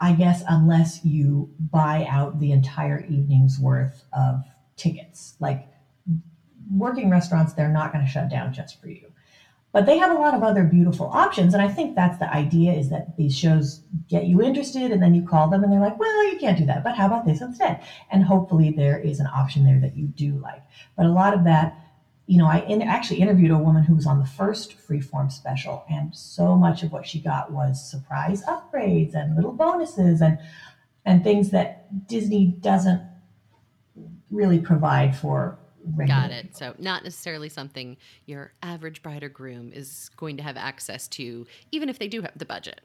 I 0.00 0.12
guess 0.12 0.44
unless 0.48 1.04
you 1.04 1.50
buy 1.58 2.06
out 2.08 2.38
the 2.38 2.52
entire 2.52 3.00
evening's 3.06 3.58
worth 3.58 4.04
of 4.12 4.44
tickets. 4.76 5.34
Like 5.40 5.66
working 6.70 7.10
restaurants, 7.10 7.54
they're 7.54 7.68
not 7.68 7.92
going 7.92 8.04
to 8.04 8.10
shut 8.10 8.28
down 8.28 8.52
just 8.52 8.80
for 8.80 8.88
you 8.88 9.10
but 9.76 9.84
they 9.84 9.98
have 9.98 10.10
a 10.10 10.18
lot 10.18 10.32
of 10.32 10.42
other 10.42 10.64
beautiful 10.64 11.06
options 11.12 11.52
and 11.52 11.62
i 11.62 11.68
think 11.68 11.94
that's 11.94 12.18
the 12.18 12.32
idea 12.34 12.72
is 12.72 12.88
that 12.88 13.14
these 13.18 13.36
shows 13.36 13.82
get 14.08 14.24
you 14.24 14.40
interested 14.40 14.90
and 14.90 15.02
then 15.02 15.14
you 15.14 15.22
call 15.22 15.50
them 15.50 15.62
and 15.62 15.70
they're 15.70 15.80
like 15.80 15.98
well 15.98 16.32
you 16.32 16.38
can't 16.38 16.56
do 16.56 16.64
that 16.64 16.82
but 16.82 16.96
how 16.96 17.06
about 17.06 17.26
this 17.26 17.40
instead? 17.40 17.82
And 18.10 18.24
hopefully 18.24 18.70
there 18.70 18.98
is 18.98 19.20
an 19.20 19.26
option 19.26 19.64
there 19.64 19.80
that 19.80 19.96
you 19.96 20.06
do 20.06 20.38
like. 20.38 20.62
But 20.96 21.06
a 21.06 21.10
lot 21.10 21.34
of 21.34 21.44
that 21.44 21.76
you 22.26 22.38
know 22.38 22.46
i 22.46 22.60
in, 22.60 22.82
actually 22.82 23.20
interviewed 23.20 23.50
a 23.50 23.58
woman 23.58 23.84
who 23.84 23.94
was 23.94 24.06
on 24.06 24.18
the 24.18 24.26
first 24.26 24.76
freeform 24.78 25.30
special 25.30 25.84
and 25.88 26.14
so 26.14 26.56
much 26.56 26.82
of 26.82 26.90
what 26.90 27.06
she 27.06 27.20
got 27.20 27.52
was 27.52 27.90
surprise 27.90 28.42
upgrades 28.44 29.14
and 29.14 29.36
little 29.36 29.52
bonuses 29.52 30.20
and 30.20 30.38
and 31.04 31.22
things 31.22 31.50
that 31.50 31.68
disney 32.08 32.46
doesn't 32.60 33.00
really 34.30 34.58
provide 34.58 35.14
for 35.16 35.58
Got 36.06 36.30
it. 36.30 36.56
So, 36.56 36.74
not 36.78 37.04
necessarily 37.04 37.48
something 37.48 37.96
your 38.26 38.52
average 38.62 39.02
bride 39.02 39.22
or 39.22 39.28
groom 39.28 39.72
is 39.72 40.10
going 40.16 40.36
to 40.38 40.42
have 40.42 40.56
access 40.56 41.08
to, 41.08 41.46
even 41.72 41.88
if 41.88 41.98
they 41.98 42.08
do 42.08 42.22
have 42.22 42.32
the 42.36 42.44
budget. 42.44 42.80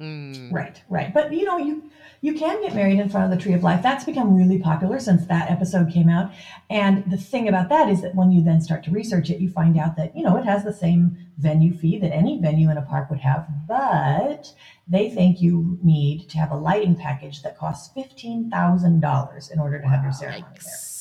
Mm. 0.00 0.50
Right, 0.50 0.82
right. 0.88 1.12
But 1.12 1.30
you 1.32 1.44
know, 1.44 1.58
you 1.58 1.90
you 2.22 2.32
can 2.32 2.62
get 2.62 2.74
married 2.74 2.98
in 2.98 3.10
front 3.10 3.30
of 3.30 3.38
the 3.38 3.42
tree 3.42 3.52
of 3.52 3.62
life. 3.62 3.82
That's 3.82 4.04
become 4.04 4.34
really 4.34 4.58
popular 4.58 4.98
since 4.98 5.26
that 5.26 5.50
episode 5.50 5.92
came 5.92 6.08
out. 6.08 6.32
And 6.70 7.10
the 7.10 7.18
thing 7.18 7.48
about 7.48 7.68
that 7.68 7.90
is 7.90 8.00
that 8.00 8.14
when 8.14 8.30
you 8.30 8.42
then 8.42 8.62
start 8.62 8.82
to 8.84 8.90
research 8.90 9.28
it, 9.28 9.40
you 9.40 9.50
find 9.50 9.78
out 9.78 9.96
that 9.96 10.16
you 10.16 10.22
know 10.22 10.38
it 10.38 10.46
has 10.46 10.64
the 10.64 10.72
same 10.72 11.18
venue 11.36 11.74
fee 11.74 11.98
that 11.98 12.14
any 12.14 12.40
venue 12.40 12.70
in 12.70 12.78
a 12.78 12.82
park 12.82 13.10
would 13.10 13.20
have, 13.20 13.46
but 13.68 14.54
they 14.88 15.10
think 15.10 15.42
you 15.42 15.78
need 15.82 16.30
to 16.30 16.38
have 16.38 16.50
a 16.50 16.56
lighting 16.56 16.96
package 16.96 17.42
that 17.42 17.58
costs 17.58 17.92
fifteen 17.92 18.50
thousand 18.50 19.00
dollars 19.00 19.50
in 19.50 19.58
order 19.58 19.82
to 19.82 19.86
have 19.86 20.02
your 20.02 20.12
ceremony 20.12 20.44
Yikes. 20.54 20.64
there. 20.64 20.99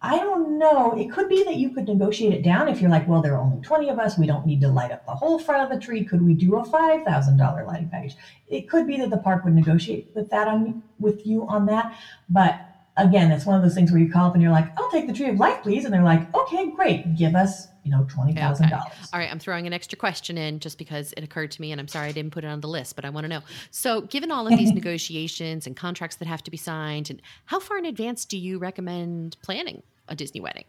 I 0.00 0.18
don't 0.18 0.58
know. 0.58 0.92
It 0.92 1.10
could 1.10 1.28
be 1.28 1.42
that 1.42 1.56
you 1.56 1.70
could 1.70 1.88
negotiate 1.88 2.32
it 2.32 2.42
down 2.42 2.68
if 2.68 2.80
you're 2.80 2.90
like, 2.90 3.08
well, 3.08 3.20
there 3.20 3.34
are 3.34 3.40
only 3.40 3.60
20 3.60 3.88
of 3.88 3.98
us. 3.98 4.16
We 4.16 4.26
don't 4.26 4.46
need 4.46 4.60
to 4.60 4.68
light 4.68 4.92
up 4.92 5.04
the 5.04 5.14
whole 5.14 5.38
front 5.40 5.64
of 5.64 5.70
the 5.70 5.84
tree. 5.84 6.04
Could 6.04 6.22
we 6.22 6.34
do 6.34 6.56
a 6.56 6.64
$5,000 6.64 7.66
lighting 7.66 7.88
package? 7.88 8.16
It 8.46 8.68
could 8.68 8.86
be 8.86 8.96
that 8.98 9.10
the 9.10 9.18
park 9.18 9.44
would 9.44 9.54
negotiate 9.54 10.08
with 10.14 10.30
that 10.30 10.46
on 10.46 10.82
with 11.00 11.26
you 11.26 11.46
on 11.48 11.66
that. 11.66 11.92
But 12.28 12.60
again, 12.96 13.32
it's 13.32 13.44
one 13.46 13.56
of 13.56 13.62
those 13.62 13.74
things 13.74 13.90
where 13.90 14.00
you 14.00 14.10
call 14.10 14.26
up 14.26 14.34
and 14.34 14.42
you're 14.42 14.52
like, 14.52 14.70
I'll 14.76 14.90
take 14.90 15.08
the 15.08 15.12
tree 15.12 15.30
of 15.30 15.36
life, 15.36 15.62
please. 15.62 15.84
And 15.84 15.92
they're 15.92 16.02
like, 16.02 16.32
okay, 16.34 16.70
great. 16.70 17.14
Give 17.14 17.34
us, 17.34 17.66
you 17.88 17.96
know, 17.96 18.04
$20,000. 18.04 18.70
All 19.12 19.18
right. 19.18 19.30
I'm 19.30 19.38
throwing 19.38 19.66
an 19.66 19.72
extra 19.72 19.96
question 19.96 20.36
in 20.36 20.60
just 20.60 20.76
because 20.76 21.14
it 21.16 21.24
occurred 21.24 21.50
to 21.52 21.60
me 21.60 21.72
and 21.72 21.80
I'm 21.80 21.88
sorry 21.88 22.08
I 22.08 22.12
didn't 22.12 22.32
put 22.32 22.44
it 22.44 22.48
on 22.48 22.60
the 22.60 22.68
list, 22.68 22.96
but 22.96 23.06
I 23.06 23.10
want 23.10 23.24
to 23.24 23.28
know. 23.28 23.40
So 23.70 24.02
given 24.02 24.30
all 24.30 24.46
of 24.46 24.58
these 24.58 24.72
negotiations 24.74 25.66
and 25.66 25.74
contracts 25.74 26.16
that 26.16 26.28
have 26.28 26.42
to 26.42 26.50
be 26.50 26.58
signed 26.58 27.08
and 27.08 27.22
how 27.46 27.60
far 27.60 27.78
in 27.78 27.86
advance 27.86 28.26
do 28.26 28.36
you 28.36 28.58
recommend 28.58 29.38
planning 29.42 29.82
a 30.06 30.14
Disney 30.14 30.40
wedding? 30.40 30.64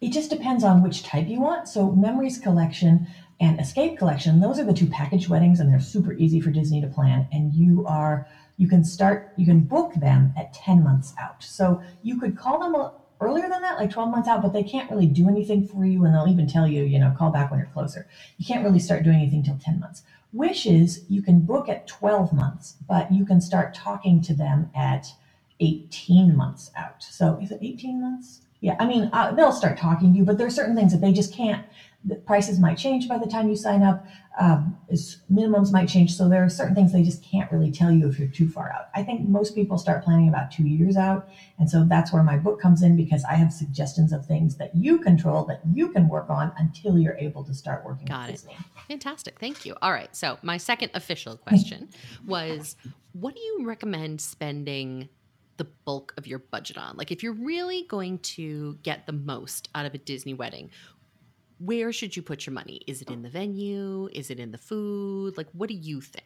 It 0.00 0.10
just 0.12 0.30
depends 0.30 0.64
on 0.64 0.82
which 0.82 1.04
type 1.04 1.28
you 1.28 1.40
want. 1.40 1.68
So, 1.68 1.92
Memories 1.92 2.38
Collection 2.38 3.06
and 3.38 3.60
Escape 3.60 3.98
Collection, 3.98 4.40
those 4.40 4.58
are 4.58 4.64
the 4.64 4.72
two 4.72 4.86
package 4.86 5.28
weddings, 5.28 5.60
and 5.60 5.70
they're 5.70 5.78
super 5.78 6.14
easy 6.14 6.40
for 6.40 6.50
Disney 6.50 6.80
to 6.80 6.86
plan. 6.86 7.28
And 7.32 7.52
you 7.52 7.84
are 7.86 8.26
you 8.56 8.66
can 8.66 8.82
start 8.82 9.32
you 9.36 9.44
can 9.44 9.60
book 9.60 9.92
them 9.94 10.32
at 10.38 10.54
10 10.54 10.82
months 10.82 11.12
out. 11.20 11.42
So 11.42 11.82
you 12.02 12.18
could 12.18 12.36
call 12.36 12.58
them 12.58 12.74
earlier 13.20 13.48
than 13.48 13.62
that, 13.62 13.78
like 13.78 13.90
12 13.90 14.10
months 14.10 14.28
out, 14.28 14.42
but 14.42 14.52
they 14.52 14.62
can't 14.62 14.90
really 14.90 15.06
do 15.06 15.28
anything 15.28 15.66
for 15.66 15.84
you, 15.84 16.04
and 16.04 16.14
they'll 16.14 16.28
even 16.28 16.46
tell 16.46 16.66
you, 16.66 16.84
you 16.84 16.98
know, 16.98 17.14
call 17.16 17.30
back 17.30 17.50
when 17.50 17.60
you're 17.60 17.68
closer. 17.68 18.06
You 18.38 18.46
can't 18.46 18.64
really 18.64 18.78
start 18.78 19.02
doing 19.02 19.16
anything 19.16 19.42
till 19.42 19.58
10 19.58 19.80
months. 19.80 20.02
Wishes 20.32 21.04
you 21.08 21.22
can 21.22 21.40
book 21.40 21.68
at 21.68 21.86
12 21.86 22.32
months, 22.32 22.76
but 22.88 23.12
you 23.12 23.24
can 23.26 23.40
start 23.40 23.74
talking 23.74 24.20
to 24.22 24.34
them 24.34 24.70
at 24.74 25.12
18 25.60 26.36
months 26.36 26.70
out. 26.76 27.02
So 27.02 27.38
is 27.42 27.50
it 27.50 27.58
18 27.62 28.00
months? 28.00 28.42
Yeah, 28.60 28.76
I 28.78 28.86
mean, 28.86 29.10
uh, 29.12 29.32
they'll 29.32 29.52
start 29.52 29.78
talking 29.78 30.12
to 30.12 30.18
you, 30.18 30.24
but 30.24 30.36
there 30.36 30.46
are 30.46 30.50
certain 30.50 30.76
things 30.76 30.92
that 30.92 31.00
they 31.00 31.12
just 31.12 31.34
can't. 31.34 31.64
The 32.04 32.14
prices 32.14 32.58
might 32.58 32.78
change 32.78 33.08
by 33.08 33.18
the 33.18 33.26
time 33.26 33.48
you 33.48 33.56
sign 33.56 33.82
up. 33.82 34.06
Um, 34.40 34.78
minimums 35.30 35.70
might 35.70 35.86
change. 35.86 36.14
So 36.14 36.28
there 36.28 36.42
are 36.42 36.48
certain 36.48 36.74
things 36.74 36.92
they 36.92 37.02
just 37.02 37.22
can't 37.22 37.50
really 37.52 37.70
tell 37.70 37.92
you 37.92 38.08
if 38.08 38.18
you're 38.18 38.28
too 38.28 38.48
far 38.48 38.72
out. 38.72 38.88
I 38.94 39.02
think 39.02 39.28
most 39.28 39.54
people 39.54 39.76
start 39.76 40.02
planning 40.02 40.28
about 40.28 40.50
two 40.50 40.66
years 40.66 40.96
out. 40.96 41.28
And 41.58 41.68
so 41.68 41.84
that's 41.84 42.10
where 42.10 42.22
my 42.22 42.38
book 42.38 42.58
comes 42.60 42.82
in 42.82 42.96
because 42.96 43.22
I 43.24 43.34
have 43.34 43.52
suggestions 43.52 44.12
of 44.12 44.24
things 44.24 44.56
that 44.56 44.74
you 44.74 44.98
control 44.98 45.44
that 45.46 45.60
you 45.70 45.90
can 45.90 46.08
work 46.08 46.30
on 46.30 46.52
until 46.58 46.98
you're 46.98 47.18
able 47.18 47.44
to 47.44 47.52
start 47.52 47.84
working 47.84 48.06
Got 48.06 48.28
with 48.28 48.28
it. 48.28 48.32
Disney. 48.32 48.56
Fantastic. 48.88 49.38
Thank 49.38 49.66
you. 49.66 49.76
All 49.82 49.92
right. 49.92 50.14
So 50.16 50.38
my 50.42 50.56
second 50.56 50.92
official 50.94 51.36
question 51.36 51.90
was 52.26 52.76
what 53.12 53.34
do 53.34 53.40
you 53.40 53.66
recommend 53.66 54.20
spending 54.20 55.08
the 55.56 55.64
bulk 55.84 56.14
of 56.16 56.26
your 56.26 56.38
budget 56.38 56.78
on? 56.78 56.96
Like, 56.96 57.10
if 57.12 57.22
you're 57.22 57.34
really 57.34 57.84
going 57.88 58.18
to 58.20 58.78
get 58.82 59.06
the 59.06 59.12
most 59.12 59.68
out 59.74 59.84
of 59.84 59.94
a 59.94 59.98
Disney 59.98 60.32
wedding, 60.32 60.70
where 61.60 61.92
should 61.92 62.16
you 62.16 62.22
put 62.22 62.46
your 62.46 62.54
money? 62.54 62.80
Is 62.86 63.02
it 63.02 63.10
in 63.10 63.22
the 63.22 63.28
venue? 63.28 64.08
Is 64.12 64.30
it 64.30 64.40
in 64.40 64.50
the 64.50 64.58
food? 64.58 65.36
Like, 65.36 65.48
what 65.52 65.68
do 65.68 65.74
you 65.74 66.00
think? 66.00 66.24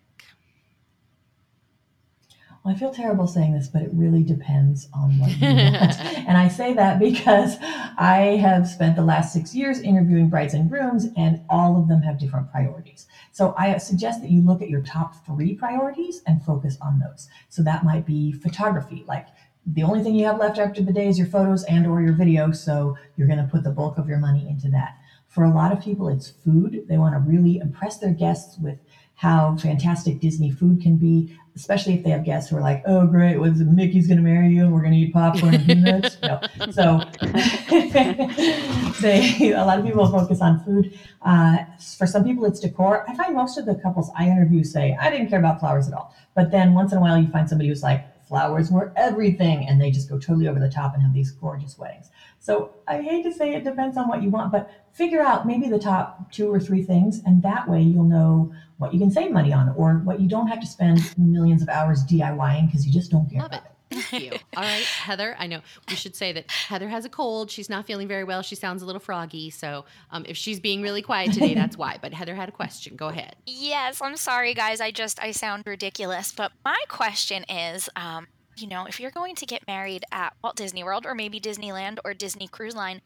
Well, 2.64 2.74
I 2.74 2.78
feel 2.78 2.94
terrible 2.94 3.26
saying 3.26 3.52
this, 3.52 3.68
but 3.68 3.82
it 3.82 3.90
really 3.92 4.22
depends 4.22 4.88
on 4.94 5.18
what 5.18 5.30
you 5.32 5.48
want. 5.48 6.00
and 6.28 6.38
I 6.38 6.48
say 6.48 6.72
that 6.74 6.98
because 6.98 7.56
I 7.60 8.38
have 8.40 8.66
spent 8.66 8.96
the 8.96 9.02
last 9.02 9.32
six 9.32 9.54
years 9.54 9.80
interviewing 9.80 10.30
brides 10.30 10.54
and 10.54 10.70
grooms, 10.70 11.08
and 11.16 11.42
all 11.50 11.78
of 11.78 11.88
them 11.88 12.00
have 12.02 12.18
different 12.18 12.50
priorities. 12.50 13.06
So 13.32 13.54
I 13.58 13.76
suggest 13.78 14.22
that 14.22 14.30
you 14.30 14.40
look 14.40 14.62
at 14.62 14.70
your 14.70 14.82
top 14.82 15.26
three 15.26 15.54
priorities 15.56 16.22
and 16.26 16.42
focus 16.42 16.78
on 16.80 17.00
those. 17.00 17.28
So 17.50 17.62
that 17.64 17.84
might 17.84 18.06
be 18.06 18.32
photography, 18.32 19.04
like 19.06 19.26
the 19.66 19.82
only 19.82 20.02
thing 20.02 20.14
you 20.14 20.26
have 20.26 20.38
left 20.38 20.58
after 20.58 20.82
the 20.82 20.92
day 20.92 21.08
is 21.08 21.18
your 21.18 21.26
photos 21.26 21.64
and 21.64 21.86
or 21.86 22.02
your 22.02 22.12
video 22.12 22.52
so 22.52 22.96
you're 23.16 23.26
going 23.26 23.38
to 23.38 23.50
put 23.50 23.64
the 23.64 23.70
bulk 23.70 23.96
of 23.96 24.06
your 24.06 24.18
money 24.18 24.46
into 24.46 24.68
that 24.68 24.98
for 25.34 25.44
a 25.44 25.50
lot 25.50 25.72
of 25.72 25.82
people 25.82 26.08
it's 26.08 26.30
food 26.30 26.84
they 26.88 26.96
want 26.96 27.14
to 27.14 27.18
really 27.18 27.58
impress 27.58 27.98
their 27.98 28.12
guests 28.12 28.56
with 28.58 28.78
how 29.16 29.56
fantastic 29.56 30.20
Disney 30.20 30.50
food 30.50 30.82
can 30.82 30.96
be, 30.96 31.36
especially 31.54 31.94
if 31.94 32.02
they 32.02 32.10
have 32.10 32.24
guests 32.24 32.50
who 32.50 32.56
are 32.56 32.60
like, 32.60 32.82
"Oh, 32.84 33.06
great, 33.06 33.36
was 33.38 33.60
Mickey's 33.60 34.06
going 34.06 34.16
to 34.18 34.22
marry 34.22 34.48
you, 34.48 34.64
and 34.64 34.72
we're 34.72 34.80
going 34.80 34.92
to 34.92 34.98
eat 34.98 35.12
popcorn 35.12 35.54
and 35.54 35.64
peanuts." 35.66 36.18
no. 36.22 36.40
So, 36.72 37.00
they 39.00 39.52
a 39.52 39.64
lot 39.64 39.78
of 39.78 39.84
people 39.84 40.10
focus 40.10 40.40
on 40.40 40.64
food. 40.64 40.98
Uh, 41.22 41.58
for 41.96 42.06
some 42.06 42.24
people, 42.24 42.44
it's 42.44 42.60
decor. 42.60 43.08
I 43.08 43.14
find 43.14 43.34
most 43.34 43.56
of 43.56 43.66
the 43.66 43.76
couples 43.76 44.10
I 44.16 44.28
interview 44.28 44.64
say, 44.64 44.96
"I 45.00 45.10
didn't 45.10 45.28
care 45.28 45.38
about 45.38 45.60
flowers 45.60 45.86
at 45.86 45.94
all," 45.94 46.14
but 46.34 46.50
then 46.50 46.74
once 46.74 46.92
in 46.92 46.98
a 46.98 47.00
while, 47.00 47.18
you 47.18 47.28
find 47.28 47.48
somebody 47.48 47.68
who's 47.68 47.82
like, 47.82 48.04
flowers 48.26 48.70
were 48.70 48.92
everything. 48.96 49.66
And 49.68 49.80
they 49.80 49.90
just 49.90 50.08
go 50.08 50.18
totally 50.18 50.48
over 50.48 50.58
the 50.58 50.68
top 50.68 50.94
and 50.94 51.02
have 51.02 51.12
these 51.12 51.30
gorgeous 51.30 51.78
weddings. 51.78 52.10
So 52.44 52.74
I 52.86 53.00
hate 53.00 53.22
to 53.22 53.32
say 53.32 53.54
it 53.54 53.64
depends 53.64 53.96
on 53.96 54.06
what 54.06 54.22
you 54.22 54.28
want, 54.28 54.52
but 54.52 54.70
figure 54.92 55.22
out 55.22 55.46
maybe 55.46 55.70
the 55.70 55.78
top 55.78 56.30
two 56.30 56.52
or 56.52 56.60
three 56.60 56.82
things. 56.82 57.22
And 57.24 57.42
that 57.42 57.66
way 57.66 57.80
you'll 57.80 58.04
know 58.04 58.52
what 58.76 58.92
you 58.92 59.00
can 59.00 59.10
save 59.10 59.30
money 59.30 59.50
on 59.50 59.70
or 59.78 59.94
what 60.04 60.20
you 60.20 60.28
don't 60.28 60.48
have 60.48 60.60
to 60.60 60.66
spend 60.66 61.00
millions 61.16 61.62
of 61.62 61.70
hours 61.70 62.04
DIYing 62.04 62.66
because 62.66 62.86
you 62.86 62.92
just 62.92 63.10
don't 63.10 63.30
care 63.30 63.40
Love 63.40 63.46
about 63.46 63.64
it. 63.64 63.70
it. 63.92 64.02
Thank 64.02 64.24
you. 64.24 64.32
All 64.58 64.62
right, 64.62 64.84
Heather. 64.84 65.34
I 65.38 65.46
know 65.46 65.62
we 65.88 65.96
should 65.96 66.14
say 66.14 66.32
that 66.32 66.50
Heather 66.50 66.90
has 66.90 67.06
a 67.06 67.08
cold. 67.08 67.50
She's 67.50 67.70
not 67.70 67.86
feeling 67.86 68.08
very 68.08 68.24
well. 68.24 68.42
She 68.42 68.56
sounds 68.56 68.82
a 68.82 68.84
little 68.84 69.00
froggy. 69.00 69.48
So 69.48 69.86
um, 70.10 70.26
if 70.28 70.36
she's 70.36 70.60
being 70.60 70.82
really 70.82 71.00
quiet 71.00 71.32
today, 71.32 71.54
that's 71.54 71.78
why. 71.78 71.96
But 72.02 72.12
Heather 72.12 72.34
had 72.34 72.50
a 72.50 72.52
question. 72.52 72.94
Go 72.94 73.08
ahead. 73.08 73.36
Yes, 73.46 74.02
I'm 74.02 74.18
sorry, 74.18 74.52
guys. 74.52 74.82
I 74.82 74.90
just 74.90 75.18
I 75.18 75.30
sound 75.30 75.62
ridiculous, 75.66 76.30
but 76.30 76.52
my 76.62 76.78
question 76.88 77.44
is, 77.48 77.88
um, 77.96 78.26
you 78.56 78.66
know, 78.66 78.86
if 78.86 79.00
you're 79.00 79.10
going 79.10 79.34
to 79.36 79.46
get 79.46 79.66
married 79.66 80.04
at 80.12 80.34
Walt 80.42 80.56
Disney 80.56 80.84
World 80.84 81.06
or 81.06 81.14
maybe 81.14 81.40
Disneyland 81.40 81.98
or 82.04 82.14
Disney 82.14 82.48
Cruise 82.48 82.74
Line, 82.74 83.00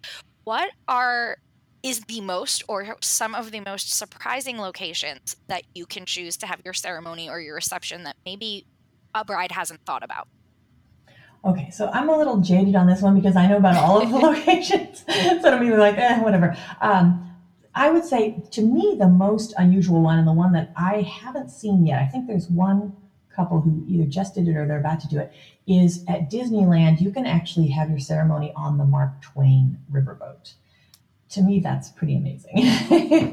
what 0.45 0.71
are 0.87 1.39
is 1.83 2.01
the 2.03 2.21
most 2.21 2.65
or 2.69 2.97
some 3.01 3.35
of 3.35 3.53
the 3.53 3.61
most 3.61 3.97
surprising 3.97 4.59
locations 4.59 5.37
that 5.47 5.63
you 5.75 5.87
can 5.87 6.05
choose 6.05 6.37
to 6.37 6.47
have 6.47 6.61
your 6.65 6.75
ceremony 6.75 7.29
or 7.29 7.41
your 7.41 7.55
reception 7.55 8.03
that 8.03 8.17
maybe 8.25 8.67
a 9.15 9.25
bride 9.25 9.53
hasn't 9.53 9.81
thought 9.87 10.03
about? 10.03 10.29
Okay, 11.45 11.71
so 11.71 11.89
I'm 11.93 12.09
a 12.09 12.17
little 12.17 12.39
jaded 12.39 12.75
on 12.75 12.89
this 12.89 13.01
one 13.01 13.15
because 13.15 13.37
I 13.37 13.47
know 13.47 13.59
about 13.59 13.77
all 13.77 14.03
of 14.03 14.11
the 14.11 14.17
locations. 14.19 15.05
so 15.07 15.51
I'm 15.51 15.63
either 15.63 15.79
like, 15.79 15.97
eh, 15.97 16.21
whatever. 16.21 16.57
Um, 16.81 17.25
I 17.75 17.91
would 17.91 18.05
say 18.05 18.43
to 18.51 18.63
me, 18.63 18.97
the 18.99 19.09
most 19.09 19.55
unusual 19.57 20.03
one 20.03 20.19
and 20.19 20.27
the 20.27 20.33
one 20.33 20.53
that 20.53 20.73
I 20.77 21.03
haven't 21.03 21.51
seen 21.51 21.87
yet, 21.87 22.03
I 22.03 22.07
think 22.07 22.27
there's 22.27 22.49
one 22.49 22.97
couple 23.39 23.61
who 23.61 23.85
either 23.87 24.05
just 24.05 24.35
did 24.35 24.49
it 24.49 24.57
or 24.57 24.67
they're 24.67 24.81
about 24.81 25.01
to 25.01 25.09
do 25.09 25.19
it, 25.19 25.33
is 25.67 26.05
at 26.09 26.31
Disneyland, 26.31 27.01
you 27.01 27.11
can 27.11 27.25
actually 27.25 27.69
have 27.69 27.89
your 27.89 28.01
ceremony 28.01 28.53
on 28.57 28.77
the 28.79 28.85
Mark 28.85 29.23
Twain 29.23 29.79
riverboat. 29.93 30.55
To 31.31 31.43
me, 31.43 31.61
that's 31.61 31.91
pretty 31.91 32.17
amazing. 32.17 32.55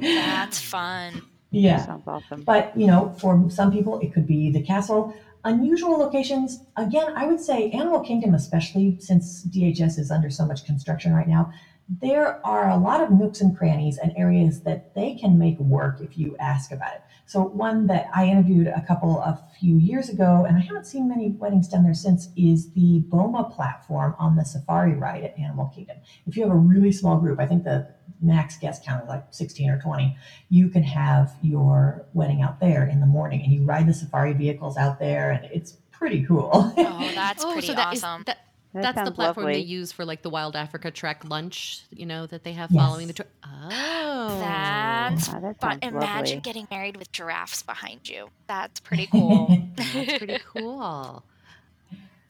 That's 0.01 0.59
fun. 0.59 1.21
yeah. 1.51 1.85
Sounds 1.85 2.07
awesome. 2.07 2.43
But, 2.43 2.77
you 2.77 2.87
know, 2.87 3.15
for 3.19 3.49
some 3.49 3.71
people, 3.71 3.99
it 3.99 4.13
could 4.13 4.27
be 4.27 4.51
the 4.51 4.61
castle. 4.61 5.13
Unusual 5.45 5.97
locations, 5.97 6.59
again, 6.75 7.13
I 7.15 7.25
would 7.27 7.39
say 7.39 7.69
Animal 7.71 8.01
Kingdom, 8.01 8.33
especially 8.33 8.97
since 8.99 9.45
DHS 9.45 9.97
is 9.99 10.11
under 10.11 10.29
so 10.29 10.45
much 10.45 10.65
construction 10.65 11.13
right 11.13 11.27
now, 11.27 11.53
there 11.87 12.45
are 12.45 12.69
a 12.69 12.77
lot 12.77 13.01
of 13.01 13.11
nooks 13.11 13.41
and 13.41 13.55
crannies 13.55 13.97
and 13.97 14.11
areas 14.17 14.61
that 14.61 14.95
they 14.95 15.15
can 15.15 15.37
make 15.37 15.59
work 15.59 16.01
if 16.01 16.17
you 16.17 16.35
ask 16.39 16.71
about 16.71 16.95
it. 16.95 17.01
So, 17.27 17.41
one 17.41 17.87
that 17.87 18.07
I 18.13 18.25
interviewed 18.25 18.67
a 18.67 18.83
couple 18.87 19.19
of 19.19 19.39
few 19.59 19.77
years 19.77 20.09
ago, 20.09 20.45
and 20.47 20.57
I 20.57 20.61
haven't 20.61 20.85
seen 20.85 21.07
many 21.07 21.31
weddings 21.31 21.67
done 21.67 21.83
there 21.83 21.93
since, 21.93 22.29
is 22.35 22.71
the 22.73 22.99
Boma 23.07 23.51
platform 23.55 24.15
on 24.19 24.35
the 24.35 24.45
safari 24.45 24.93
ride 24.93 25.23
at 25.23 25.37
Animal 25.37 25.71
Kingdom. 25.73 25.97
If 26.27 26.37
you 26.37 26.43
have 26.43 26.51
a 26.51 26.57
really 26.57 26.91
small 26.91 27.19
group, 27.19 27.39
I 27.39 27.45
think 27.45 27.63
the 27.63 27.87
max 28.21 28.57
guest 28.57 28.83
count 28.85 29.03
is 29.03 29.09
like 29.09 29.25
16 29.31 29.69
or 29.69 29.79
20, 29.79 30.17
you 30.49 30.69
can 30.69 30.83
have 30.83 31.35
your 31.41 32.05
wedding 32.13 32.41
out 32.41 32.59
there 32.59 32.85
in 32.87 32.99
the 32.99 33.05
morning 33.05 33.41
and 33.43 33.51
you 33.51 33.63
ride 33.63 33.87
the 33.87 33.93
safari 33.93 34.33
vehicles 34.33 34.77
out 34.77 34.99
there, 34.99 35.31
and 35.31 35.45
it's 35.51 35.77
pretty 35.91 36.23
cool. 36.25 36.51
Oh, 36.53 37.11
that's 37.15 37.43
oh, 37.45 37.53
pretty 37.53 37.67
so 37.67 37.73
that 37.73 37.93
is 37.93 38.03
awesome. 38.03 38.23
that. 38.25 38.44
That 38.75 38.81
That's 38.81 38.95
the 38.95 39.05
sounds 39.05 39.15
platform 39.15 39.45
they 39.47 39.59
use 39.59 39.91
for 39.93 40.03
like 40.05 40.21
the 40.21 40.29
Wild 40.29 40.55
Africa 40.55 40.91
Trek 40.91 41.23
lunch, 41.29 41.81
you 41.91 42.05
know, 42.05 42.25
that 42.27 42.43
they 42.43 42.51
have 42.53 42.69
Yes. 42.71 42.83
following 42.83 43.07
the 43.07 43.13
trek. 43.13 43.29
Oh, 43.43 44.37
That's 44.39 45.29
Oh, 45.29 45.39
that 45.39 45.59
But 45.59 45.83
imagine 45.83 45.93
lovely. 45.99 46.35
getting 46.41 46.67
married 46.69 46.97
with 46.97 47.11
giraffes 47.11 47.63
behind 47.63 48.07
you. 48.09 48.29
That's 48.47 48.79
pretty 48.81 49.07
cool. 49.07 49.47
That's 49.75 50.17
pretty 50.17 50.39
cool. 50.53 51.23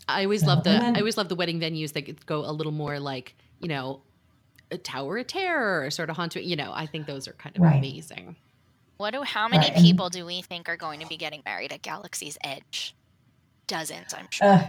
I 0.07 0.23
always 0.23 0.41
So, 0.41 0.47
love 0.47 0.63
the 0.63 0.69
then- 0.69 0.95
I 0.95 0.99
always 0.99 1.17
love 1.17 1.29
the 1.29 1.35
wedding 1.35 1.59
venues 1.59 1.93
that 1.93 2.25
go 2.27 2.45
a 2.45 2.51
little 2.53 2.71
more 2.71 2.99
like 2.99 3.35
you 3.59 3.67
know, 3.69 4.01
a 4.69 4.77
Tower 4.77 5.17
of 5.17 5.27
Terror 5.27 5.83
or 5.85 5.89
sort 5.89 6.09
of 6.11 6.15
haunted. 6.17 6.43
You 6.45 6.55
know, 6.57 6.71
I 6.75 6.85
think 6.85 7.07
those 7.07 7.27
are 7.27 7.33
kind 7.33 7.55
of 7.55 7.61
Right. 7.63 7.77
amazing. 7.77 8.35
What 8.97 9.11
do 9.13 9.23
how 9.23 9.47
many 9.47 9.69
Right, 9.71 9.77
people 9.81 10.09
do 10.09 10.25
we 10.25 10.41
think 10.43 10.69
are 10.69 10.77
going 10.77 10.99
to 10.99 11.07
be 11.07 11.17
getting 11.17 11.41
married 11.45 11.73
at 11.73 11.81
Galaxy's 11.81 12.37
Edge? 12.43 12.93
Dozens, 13.67 14.13
I'm 14.13 14.27
sure. 14.29 14.47
Uh, 14.47 14.67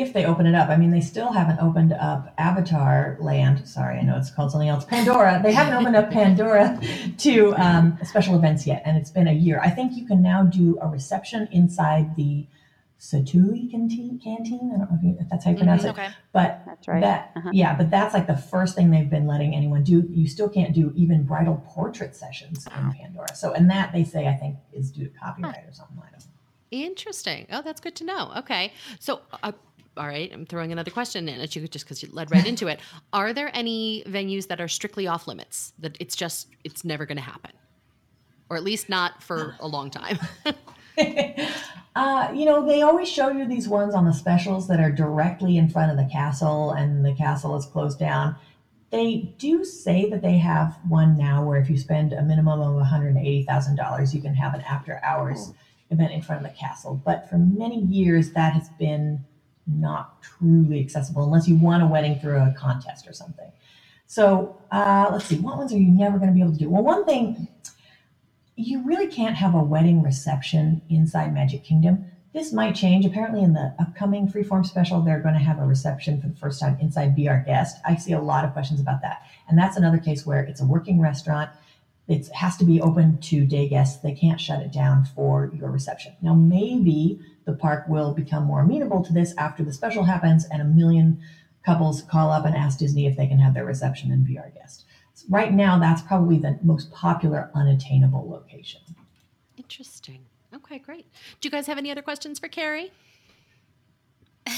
if 0.00 0.12
they 0.12 0.24
open 0.24 0.46
it 0.46 0.54
up, 0.54 0.68
I 0.68 0.76
mean, 0.76 0.90
they 0.90 1.00
still 1.00 1.32
haven't 1.32 1.60
opened 1.60 1.92
up 1.92 2.32
Avatar 2.38 3.16
Land. 3.20 3.66
Sorry, 3.68 3.98
I 3.98 4.02
know 4.02 4.16
it's 4.16 4.30
called 4.30 4.50
something 4.52 4.68
else. 4.68 4.84
Pandora. 4.84 5.40
They 5.42 5.52
haven't 5.52 5.74
opened 5.74 5.96
up 5.96 6.10
Pandora 6.20 6.78
to 7.18 7.54
um, 7.56 7.98
special 8.04 8.34
events 8.36 8.66
yet, 8.66 8.82
and 8.84 8.96
it's 8.96 9.10
been 9.10 9.28
a 9.28 9.32
year. 9.32 9.60
I 9.62 9.70
think 9.70 9.92
you 9.96 10.06
can 10.06 10.22
now 10.22 10.42
do 10.44 10.78
a 10.80 10.88
reception 10.88 11.48
inside 11.52 12.16
the 12.16 12.46
Satu'li 12.98 13.70
canteen. 13.70 14.18
Canteen. 14.24 14.72
I 14.74 14.78
don't 14.78 14.90
know 14.90 14.96
if, 14.98 15.02
you, 15.04 15.16
if 15.20 15.28
that's 15.28 15.44
how 15.44 15.50
you 15.50 15.56
pronounce 15.58 15.82
Mhm. 15.82 15.86
it. 15.86 15.90
okay. 15.90 16.08
But 16.32 16.62
That's 16.64 16.88
right. 16.88 17.00
that, 17.02 17.30
Uh-huh. 17.36 17.50
yeah, 17.52 17.76
but 17.76 17.90
that's 17.90 18.14
like 18.14 18.26
the 18.26 18.36
first 18.36 18.74
thing 18.74 18.90
they've 18.90 19.08
been 19.10 19.26
letting 19.26 19.54
anyone 19.54 19.82
do. 19.84 20.08
You 20.10 20.26
still 20.26 20.48
can't 20.48 20.74
do 20.74 20.92
even 20.96 21.24
bridal 21.24 21.62
portrait 21.66 22.16
sessions 22.16 22.66
in 22.66 22.92
Pandora. 22.92 23.34
So, 23.34 23.52
and 23.52 23.70
that 23.70 23.92
they 23.92 24.02
say 24.02 24.26
I 24.26 24.34
think 24.34 24.56
is 24.72 24.90
due 24.90 25.04
to 25.04 25.10
copyright 25.18 25.66
or 25.68 25.72
something. 25.72 25.96
like 25.98 26.12
don't. 26.12 26.22
Interesting. 26.70 27.46
Oh, 27.52 27.60
that's 27.62 27.80
good 27.80 27.94
to 27.96 28.04
know. 28.04 28.32
Okay, 28.38 28.72
so. 28.98 29.20
Uh, 29.42 29.52
all 29.96 30.06
right, 30.06 30.30
I'm 30.32 30.46
throwing 30.46 30.72
another 30.72 30.90
question 30.90 31.28
in 31.28 31.40
at 31.40 31.56
you 31.56 31.66
just 31.68 31.84
because 31.84 32.02
you 32.02 32.08
led 32.12 32.30
right 32.30 32.46
into 32.52 32.66
it. 32.68 32.80
Are 33.12 33.32
there 33.32 33.50
any 33.54 34.02
venues 34.06 34.48
that 34.48 34.60
are 34.60 34.68
strictly 34.68 35.06
off 35.06 35.26
limits? 35.26 35.72
That 35.78 35.96
it's 36.00 36.16
just 36.16 36.48
it's 36.64 36.84
never 36.84 37.06
going 37.06 37.16
to 37.16 37.22
happen, 37.22 37.52
or 38.50 38.56
at 38.56 38.64
least 38.64 38.88
not 38.88 39.22
for 39.22 39.56
a 39.60 39.66
long 39.66 39.90
time. 39.90 40.18
uh, 41.96 42.32
you 42.34 42.44
know, 42.44 42.66
they 42.66 42.82
always 42.82 43.08
show 43.08 43.30
you 43.30 43.46
these 43.46 43.68
ones 43.68 43.94
on 43.94 44.04
the 44.04 44.12
specials 44.12 44.68
that 44.68 44.80
are 44.80 44.92
directly 44.92 45.56
in 45.56 45.68
front 45.68 45.90
of 45.90 45.96
the 45.96 46.10
castle, 46.12 46.72
and 46.72 47.04
the 47.04 47.14
castle 47.14 47.56
is 47.56 47.66
closed 47.66 47.98
down. 47.98 48.36
They 48.90 49.34
do 49.36 49.64
say 49.64 50.08
that 50.10 50.22
they 50.22 50.38
have 50.38 50.78
one 50.88 51.18
now 51.18 51.44
where 51.44 51.60
if 51.60 51.68
you 51.68 51.76
spend 51.76 52.12
a 52.12 52.22
minimum 52.22 52.60
of 52.60 52.80
$180,000, 52.86 54.14
you 54.14 54.22
can 54.22 54.34
have 54.34 54.54
an 54.54 54.60
after 54.60 55.00
hours 55.02 55.52
event 55.90 56.12
in 56.12 56.22
front 56.22 56.44
of 56.44 56.50
the 56.50 56.56
castle. 56.56 57.00
But 57.04 57.28
for 57.28 57.36
many 57.36 57.80
years, 57.80 58.30
that 58.32 58.52
has 58.52 58.68
been 58.78 59.24
not 59.66 60.22
truly 60.22 60.80
accessible 60.80 61.24
unless 61.24 61.48
you 61.48 61.56
won 61.56 61.80
a 61.80 61.86
wedding 61.86 62.18
through 62.18 62.38
a 62.38 62.54
contest 62.56 63.06
or 63.08 63.12
something. 63.12 63.50
So 64.06 64.60
uh, 64.70 65.08
let's 65.12 65.24
see, 65.24 65.38
what 65.38 65.56
ones 65.56 65.72
are 65.72 65.78
you 65.78 65.90
never 65.90 66.18
going 66.18 66.30
to 66.30 66.34
be 66.34 66.40
able 66.40 66.52
to 66.52 66.58
do? 66.58 66.70
Well, 66.70 66.82
one 66.82 67.04
thing 67.04 67.48
you 68.56 68.82
really 68.84 69.06
can't 69.06 69.36
have 69.36 69.54
a 69.54 69.62
wedding 69.62 70.02
reception 70.02 70.82
inside 70.88 71.34
Magic 71.34 71.62
Kingdom. 71.62 72.06
This 72.32 72.52
might 72.52 72.74
change. 72.74 73.04
Apparently, 73.04 73.42
in 73.42 73.52
the 73.54 73.74
upcoming 73.78 74.28
Freeform 74.28 74.64
special, 74.64 75.00
they're 75.00 75.20
going 75.20 75.34
to 75.34 75.40
have 75.40 75.58
a 75.58 75.66
reception 75.66 76.20
for 76.20 76.28
the 76.28 76.36
first 76.36 76.60
time 76.60 76.78
inside 76.80 77.16
Be 77.16 77.28
Our 77.28 77.42
Guest. 77.46 77.78
I 77.84 77.96
see 77.96 78.12
a 78.12 78.20
lot 78.20 78.44
of 78.44 78.52
questions 78.52 78.80
about 78.80 79.02
that. 79.02 79.22
And 79.48 79.58
that's 79.58 79.76
another 79.76 79.98
case 79.98 80.24
where 80.26 80.42
it's 80.42 80.60
a 80.60 80.66
working 80.66 81.00
restaurant. 81.00 81.50
It 82.08 82.28
has 82.28 82.56
to 82.58 82.64
be 82.64 82.80
open 82.80 83.18
to 83.18 83.46
day 83.46 83.68
guests. 83.68 84.00
They 84.02 84.12
can't 84.12 84.40
shut 84.40 84.60
it 84.60 84.72
down 84.72 85.06
for 85.06 85.50
your 85.54 85.70
reception. 85.70 86.14
Now, 86.22 86.34
maybe 86.34 87.20
the 87.46 87.54
park 87.54 87.84
will 87.88 88.12
become 88.12 88.44
more 88.44 88.60
amenable 88.60 89.02
to 89.04 89.12
this 89.12 89.34
after 89.38 89.64
the 89.64 89.72
special 89.72 90.04
happens 90.04 90.46
and 90.50 90.60
a 90.60 90.64
million 90.64 91.20
couples 91.64 92.02
call 92.02 92.30
up 92.30 92.44
and 92.44 92.54
ask 92.54 92.78
Disney 92.78 93.06
if 93.06 93.16
they 93.16 93.26
can 93.26 93.38
have 93.38 93.54
their 93.54 93.64
reception 93.64 94.12
and 94.12 94.24
Be 94.24 94.38
Our 94.38 94.50
Guest. 94.50 94.84
Right 95.30 95.52
now, 95.52 95.78
that's 95.78 96.02
probably 96.02 96.38
the 96.38 96.58
most 96.62 96.92
popular 96.92 97.50
unattainable 97.54 98.28
location. 98.28 98.82
Interesting. 99.56 100.20
Okay, 100.54 100.78
great. 100.78 101.06
Do 101.40 101.46
you 101.46 101.50
guys 101.50 101.66
have 101.66 101.78
any 101.78 101.90
other 101.90 102.02
questions 102.02 102.38
for 102.38 102.48
Carrie? 102.48 102.92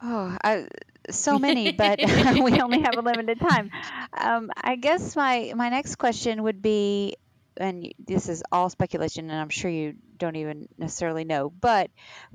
Oh, 0.00 0.36
I, 0.44 0.68
so 1.10 1.38
many, 1.38 1.72
but 1.72 1.98
we 2.34 2.60
only 2.60 2.80
have 2.80 2.96
a 2.96 3.00
limited 3.00 3.40
time. 3.40 3.70
Um, 4.20 4.50
I 4.56 4.74
guess 4.74 5.14
my 5.14 5.52
my 5.54 5.68
next 5.68 5.96
question 5.96 6.42
would 6.42 6.60
be, 6.60 7.14
and 7.58 7.92
this 7.98 8.28
is 8.28 8.42
all 8.50 8.70
speculation, 8.70 9.30
and 9.30 9.40
I'm 9.40 9.48
sure 9.48 9.70
you 9.70 9.94
don't 10.16 10.36
even 10.36 10.68
necessarily 10.78 11.24
know, 11.24 11.50
but 11.50 11.90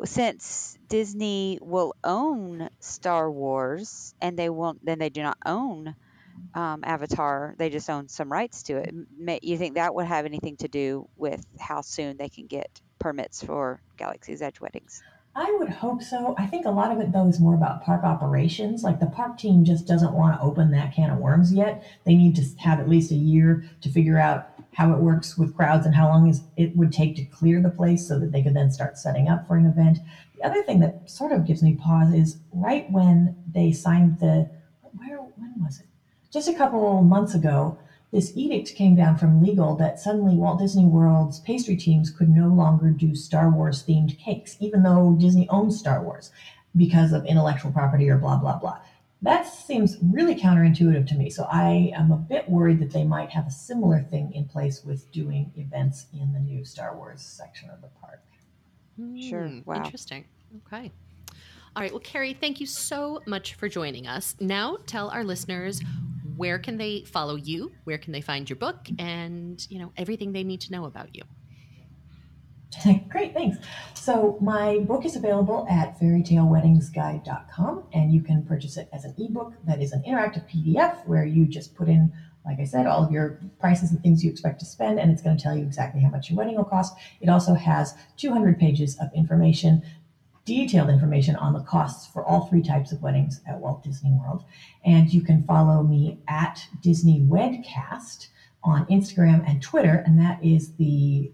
since 0.05 0.77
Disney 0.87 1.59
will 1.61 1.95
own 2.03 2.69
Star 2.79 3.29
Wars, 3.31 4.13
and 4.21 4.37
they 4.37 4.49
won't, 4.49 4.85
then 4.85 4.99
they 4.99 5.09
do 5.09 5.23
not 5.23 5.37
own 5.45 5.95
um, 6.53 6.81
Avatar. 6.83 7.55
They 7.57 7.69
just 7.69 7.89
own 7.89 8.09
some 8.09 8.31
rights 8.31 8.63
to 8.63 8.77
it. 8.77 8.93
May, 9.17 9.39
you 9.41 9.57
think 9.57 9.75
that 9.75 9.95
would 9.95 10.07
have 10.07 10.25
anything 10.25 10.57
to 10.57 10.67
do 10.67 11.07
with 11.15 11.45
how 11.59 11.81
soon 11.81 12.17
they 12.17 12.29
can 12.29 12.47
get 12.47 12.81
permits 12.99 13.43
for 13.43 13.81
Galaxy's 13.97 14.41
Edge 14.41 14.59
weddings? 14.59 15.01
I 15.35 15.55
would 15.57 15.69
hope 15.69 16.03
so. 16.03 16.35
I 16.37 16.45
think 16.45 16.67
a 16.67 16.71
lot 16.71 16.91
of 16.91 16.99
it, 16.99 17.11
though, 17.11 17.27
is 17.27 17.39
more 17.39 17.55
about 17.55 17.83
park 17.83 18.03
operations. 18.03 18.83
Like 18.83 18.99
the 18.99 19.07
park 19.07 19.37
team 19.37 19.65
just 19.65 19.87
doesn't 19.87 20.13
want 20.13 20.39
to 20.39 20.45
open 20.45 20.69
that 20.71 20.93
can 20.93 21.09
of 21.09 21.17
worms 21.17 21.51
yet. 21.51 21.83
They 22.03 22.13
need 22.13 22.35
to 22.35 22.43
have 22.59 22.79
at 22.79 22.87
least 22.87 23.11
a 23.11 23.15
year 23.15 23.63
to 23.81 23.89
figure 23.89 24.19
out 24.19 24.52
how 24.75 24.93
it 24.93 24.99
works 24.99 25.37
with 25.37 25.55
crowds 25.55 25.85
and 25.85 25.95
how 25.95 26.07
long 26.07 26.27
is 26.27 26.41
it 26.57 26.75
would 26.75 26.91
take 26.91 27.15
to 27.15 27.25
clear 27.25 27.61
the 27.61 27.69
place 27.69 28.07
so 28.07 28.19
that 28.19 28.31
they 28.31 28.41
could 28.41 28.55
then 28.55 28.71
start 28.71 28.97
setting 28.97 29.27
up 29.27 29.47
for 29.47 29.55
an 29.55 29.65
event. 29.65 29.99
The 30.37 30.43
other 30.43 30.63
thing 30.63 30.79
that 30.79 31.09
sort 31.09 31.31
of 31.31 31.45
gives 31.45 31.61
me 31.61 31.75
pause 31.75 32.13
is 32.13 32.37
right 32.51 32.89
when 32.91 33.35
they 33.51 33.71
signed 33.71 34.19
the 34.19 34.49
where 34.97 35.17
when 35.17 35.53
was 35.63 35.79
it? 35.79 35.85
Just 36.31 36.49
a 36.49 36.53
couple 36.53 37.01
months 37.03 37.35
ago, 37.35 37.77
this 38.11 38.31
edict 38.35 38.75
came 38.75 38.95
down 38.95 39.17
from 39.17 39.41
legal 39.41 39.75
that 39.77 39.99
suddenly 39.99 40.35
Walt 40.35 40.59
Disney 40.59 40.85
World's 40.85 41.39
pastry 41.39 41.75
teams 41.75 42.11
could 42.11 42.29
no 42.29 42.47
longer 42.47 42.91
do 42.91 43.15
Star 43.15 43.49
Wars 43.49 43.83
themed 43.83 44.19
cakes, 44.19 44.55
even 44.59 44.83
though 44.83 45.17
Disney 45.19 45.49
owns 45.49 45.79
Star 45.79 46.03
Wars 46.03 46.31
because 46.75 47.11
of 47.11 47.25
intellectual 47.25 47.71
property 47.71 48.09
or 48.09 48.17
blah, 48.17 48.37
blah, 48.37 48.57
blah. 48.57 48.77
That 49.23 49.47
seems 49.47 49.97
really 50.01 50.35
counterintuitive 50.35 51.07
to 51.07 51.15
me. 51.15 51.29
So 51.29 51.47
I 51.49 51.93
am 51.95 52.11
a 52.11 52.17
bit 52.17 52.47
worried 52.49 52.79
that 52.79 52.91
they 52.91 53.05
might 53.05 53.29
have 53.29 53.47
a 53.47 53.51
similar 53.51 54.01
thing 54.01 54.33
in 54.33 54.45
place 54.45 54.83
with 54.83 55.09
doing 55.13 55.51
events 55.55 56.07
in 56.13 56.33
the 56.33 56.39
new 56.39 56.65
Star 56.65 56.95
Wars 56.97 57.21
section 57.21 57.69
of 57.69 57.81
the 57.81 57.87
park. 58.01 58.21
Sure. 59.19 59.47
Hmm, 59.47 59.59
Wow. 59.65 59.77
Interesting. 59.77 60.25
Okay. 60.67 60.91
All 61.75 61.81
right. 61.81 61.91
Well, 61.91 62.01
Carrie, 62.01 62.33
thank 62.33 62.59
you 62.59 62.67
so 62.67 63.21
much 63.25 63.53
for 63.55 63.69
joining 63.69 64.07
us. 64.07 64.35
Now, 64.41 64.77
tell 64.85 65.09
our 65.09 65.23
listeners 65.23 65.81
where 66.35 66.59
can 66.59 66.77
they 66.77 67.03
follow 67.05 67.35
you, 67.35 67.71
where 67.85 67.97
can 67.97 68.11
they 68.11 68.21
find 68.21 68.49
your 68.49 68.57
book, 68.57 68.87
and 68.99 69.65
you 69.69 69.79
know 69.79 69.93
everything 69.97 70.33
they 70.33 70.43
need 70.43 70.61
to 70.61 70.71
know 70.71 70.85
about 70.85 71.15
you. 71.15 71.23
Great, 73.09 73.33
thanks. 73.33 73.57
So 73.93 74.37
my 74.41 74.79
book 74.79 75.05
is 75.05 75.15
available 75.15 75.65
at 75.69 75.99
fairytaleweddingsguide.com, 75.99 77.83
and 77.93 78.13
you 78.13 78.21
can 78.21 78.43
purchase 78.43 78.77
it 78.77 78.89
as 78.91 79.05
an 79.05 79.15
ebook 79.17 79.53
that 79.65 79.81
is 79.81 79.91
an 79.91 80.03
interactive 80.03 80.47
PDF 80.49 81.05
where 81.07 81.25
you 81.25 81.45
just 81.45 81.75
put 81.75 81.87
in, 81.87 82.11
like 82.45 82.59
I 82.59 82.65
said, 82.65 82.85
all 82.85 83.03
of 83.03 83.11
your 83.11 83.39
prices 83.59 83.91
and 83.91 84.01
things 84.01 84.23
you 84.23 84.29
expect 84.29 84.59
to 84.59 84.65
spend, 84.65 84.99
and 84.99 85.11
it's 85.11 85.21
going 85.21 85.37
to 85.37 85.41
tell 85.41 85.55
you 85.55 85.63
exactly 85.63 86.01
how 86.01 86.09
much 86.09 86.29
your 86.29 86.37
wedding 86.37 86.55
will 86.55 86.65
cost. 86.65 86.95
It 87.21 87.29
also 87.29 87.53
has 87.53 87.93
200 88.17 88.59
pages 88.59 88.97
of 88.99 89.07
information, 89.15 89.83
detailed 90.45 90.89
information 90.89 91.37
on 91.37 91.53
the 91.53 91.61
costs 91.61 92.05
for 92.11 92.25
all 92.25 92.47
three 92.47 92.61
types 92.61 92.91
of 92.91 93.01
weddings 93.01 93.39
at 93.47 93.59
Walt 93.59 93.83
Disney 93.83 94.11
World. 94.11 94.43
And 94.83 95.13
you 95.13 95.21
can 95.21 95.43
follow 95.45 95.83
me 95.83 96.19
at 96.27 96.67
Disney 96.81 97.21
Wedcast 97.21 98.27
on 98.63 98.85
Instagram 98.87 99.47
and 99.47 99.61
Twitter, 99.61 100.03
and 100.05 100.19
that 100.19 100.43
is 100.43 100.73
the 100.73 101.31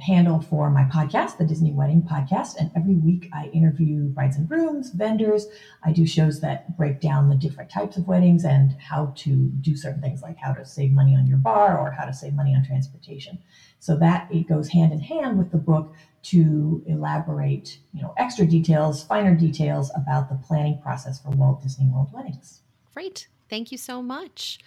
handle 0.00 0.40
for 0.40 0.70
my 0.70 0.84
podcast, 0.84 1.38
the 1.38 1.44
Disney 1.44 1.72
Wedding 1.72 2.02
Podcast. 2.02 2.56
And 2.58 2.70
every 2.76 2.96
week 2.96 3.28
I 3.32 3.46
interview 3.46 4.08
brides 4.08 4.36
and 4.36 4.48
grooms, 4.48 4.90
vendors. 4.90 5.46
I 5.84 5.92
do 5.92 6.06
shows 6.06 6.40
that 6.40 6.76
break 6.76 7.00
down 7.00 7.28
the 7.28 7.36
different 7.36 7.70
types 7.70 7.96
of 7.96 8.08
weddings 8.08 8.44
and 8.44 8.76
how 8.80 9.12
to 9.18 9.48
do 9.60 9.76
certain 9.76 10.00
things 10.02 10.20
like 10.20 10.36
how 10.36 10.52
to 10.52 10.64
save 10.64 10.92
money 10.92 11.14
on 11.14 11.26
your 11.26 11.38
bar 11.38 11.78
or 11.78 11.92
how 11.92 12.04
to 12.04 12.12
save 12.12 12.34
money 12.34 12.54
on 12.54 12.64
transportation. 12.64 13.38
So 13.78 13.96
that 13.98 14.28
it 14.32 14.48
goes 14.48 14.68
hand 14.68 14.92
in 14.92 15.00
hand 15.00 15.38
with 15.38 15.52
the 15.52 15.58
book 15.58 15.94
to 16.24 16.82
elaborate, 16.86 17.78
you 17.92 18.02
know, 18.02 18.14
extra 18.16 18.46
details, 18.46 19.04
finer 19.04 19.34
details 19.34 19.92
about 19.94 20.28
the 20.28 20.36
planning 20.36 20.80
process 20.82 21.20
for 21.20 21.30
Walt 21.30 21.62
Disney 21.62 21.86
World 21.86 22.10
weddings. 22.12 22.60
Great. 22.94 23.28
Thank 23.48 23.70
you 23.70 23.78
so 23.78 24.02
much. 24.02 24.58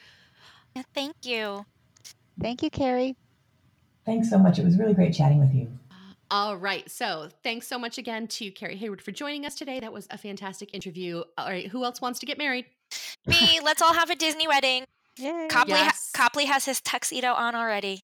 Thank 0.94 1.16
you. 1.24 1.66
Thank 2.40 2.62
you, 2.62 2.70
Carrie. 2.70 3.16
Thanks 4.08 4.30
so 4.32 4.40
much. 4.40 4.58
It 4.58 4.66
was 4.66 4.78
really 4.80 4.96
great 4.96 5.14
chatting 5.14 5.40
with 5.40 5.54
you. 5.54 5.68
All 6.32 6.58
right. 6.58 6.90
So 6.90 7.30
thanks 7.44 7.68
so 7.68 7.78
much 7.78 7.98
again 8.00 8.28
to 8.30 8.50
Carrie 8.52 8.76
Hayward 8.78 9.02
for 9.02 9.12
joining 9.12 9.46
us 9.46 9.54
today. 9.54 9.80
That 9.80 9.94
was 9.94 10.08
a 10.10 10.18
fantastic 10.18 10.74
interview. 10.74 11.24
All 11.38 11.46
right. 11.48 11.68
Who 11.68 11.84
else 11.84 12.02
wants 12.02 12.18
to 12.20 12.26
get 12.26 12.38
married? 12.40 12.66
Me. 13.28 13.60
Let's 13.64 13.82
all 13.82 13.94
have 13.94 14.10
a 14.10 14.16
Disney 14.16 14.48
wedding. 14.48 14.86
Yay. 15.20 15.48
Copley, 15.50 15.74
Yes. 15.74 16.10
ha- 16.16 16.24
Copley 16.24 16.46
has 16.46 16.66
his 16.66 16.80
tuxedo 16.82 17.34
on 17.34 17.54
already. 17.54 18.00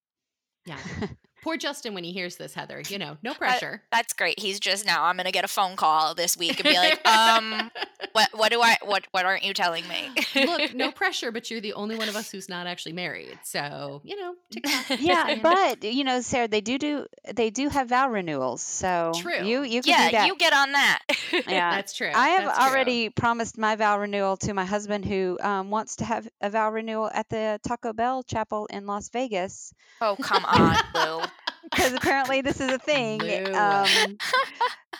Yeah. 0.66 0.78
Poor 1.44 1.58
Justin 1.58 1.94
when 1.94 2.06
he 2.06 2.14
hears 2.14 2.38
this, 2.38 2.54
Heather. 2.54 2.82
You 2.88 2.98
know, 2.98 3.18
no 3.22 3.34
pressure. 3.34 3.82
That's 3.92 4.14
great. 4.14 4.40
He's 4.40 4.62
just 4.62 4.86
now. 4.86 5.04
I'm 5.04 5.18
gonna 5.18 5.32
get 5.32 5.44
a 5.44 5.50
phone 5.50 5.76
call 5.76 6.16
this 6.16 6.38
week 6.38 6.58
and 6.60 6.64
be 6.64 6.78
like, 6.78 7.06
um, 7.14 7.70
what, 8.14 8.30
what 8.34 8.50
do 8.50 8.62
I, 8.62 8.78
what, 8.84 9.06
what 9.12 9.26
aren't 9.26 9.44
you 9.44 9.54
telling 9.54 9.84
me? 9.88 10.10
Look, 10.36 10.74
no 10.74 10.92
pressure, 10.94 11.34
but 11.34 11.52
you're 11.52 11.60
the 11.60 11.74
only 11.74 11.98
one 11.98 12.08
of 12.08 12.16
us 12.16 12.32
who's 12.32 12.48
not 12.48 12.66
actually 12.66 12.94
married. 12.94 13.38
So, 13.44 14.02
you 14.06 14.16
know, 14.16 14.36
TikTok. 14.52 14.86
yeah, 15.02 15.40
but 15.44 15.84
you 15.84 16.06
know, 16.06 16.22
Sarah, 16.22 16.48
they 16.48 16.62
do 16.62 16.78
do 16.78 17.08
they 17.34 17.50
do 17.50 17.68
have 17.68 17.90
vow 17.90 18.10
renewals, 18.10 18.62
so 18.62 19.12
True. 19.16 19.44
you 19.44 19.64
you 19.64 19.82
can 19.82 19.98
do 19.98 20.04
yeah, 20.04 20.12
that. 20.12 20.28
you 20.28 20.38
get 20.38 20.54
on 20.54 20.72
that. 20.72 21.00
Yeah. 21.32 21.72
that's 21.72 21.94
true. 21.94 22.12
I 22.14 22.30
have 22.30 22.46
That's 22.46 22.58
true. 22.58 22.68
already 22.68 23.10
promised 23.10 23.58
my 23.58 23.76
vow 23.76 24.00
renewal 24.00 24.38
to 24.38 24.54
my 24.54 24.66
husband, 24.66 25.04
who 25.04 25.38
um, 25.42 25.70
wants 25.70 25.98
to 25.98 26.06
have 26.06 26.28
a 26.42 26.50
vow 26.50 26.72
renewal 26.72 27.10
at 27.14 27.28
the 27.30 27.60
Taco 27.68 27.92
Bell 27.92 28.24
Chapel 28.24 28.68
in 28.68 28.86
Las 28.86 29.10
Vegas, 29.10 29.74
oh, 30.02 30.16
come 30.22 30.46
on, 30.46 30.78
Lou. 30.96 31.26
Because 31.64 31.94
apparently 31.94 32.42
this 32.42 32.60
is 32.62 32.72
a 32.72 32.80
thing. 32.80 33.22
Um, 33.56 34.18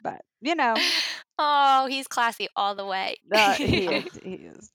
but 0.02 0.22
you 0.42 0.56
know, 0.56 0.76
Oh, 1.40 1.88
he's 1.90 2.08
classy 2.08 2.48
all 2.56 2.76
the 2.76 2.86
way. 2.86 3.16
uh, 3.32 3.54
he 3.58 3.88
is. 3.88 4.20
He 4.24 4.34
is. 4.36 4.72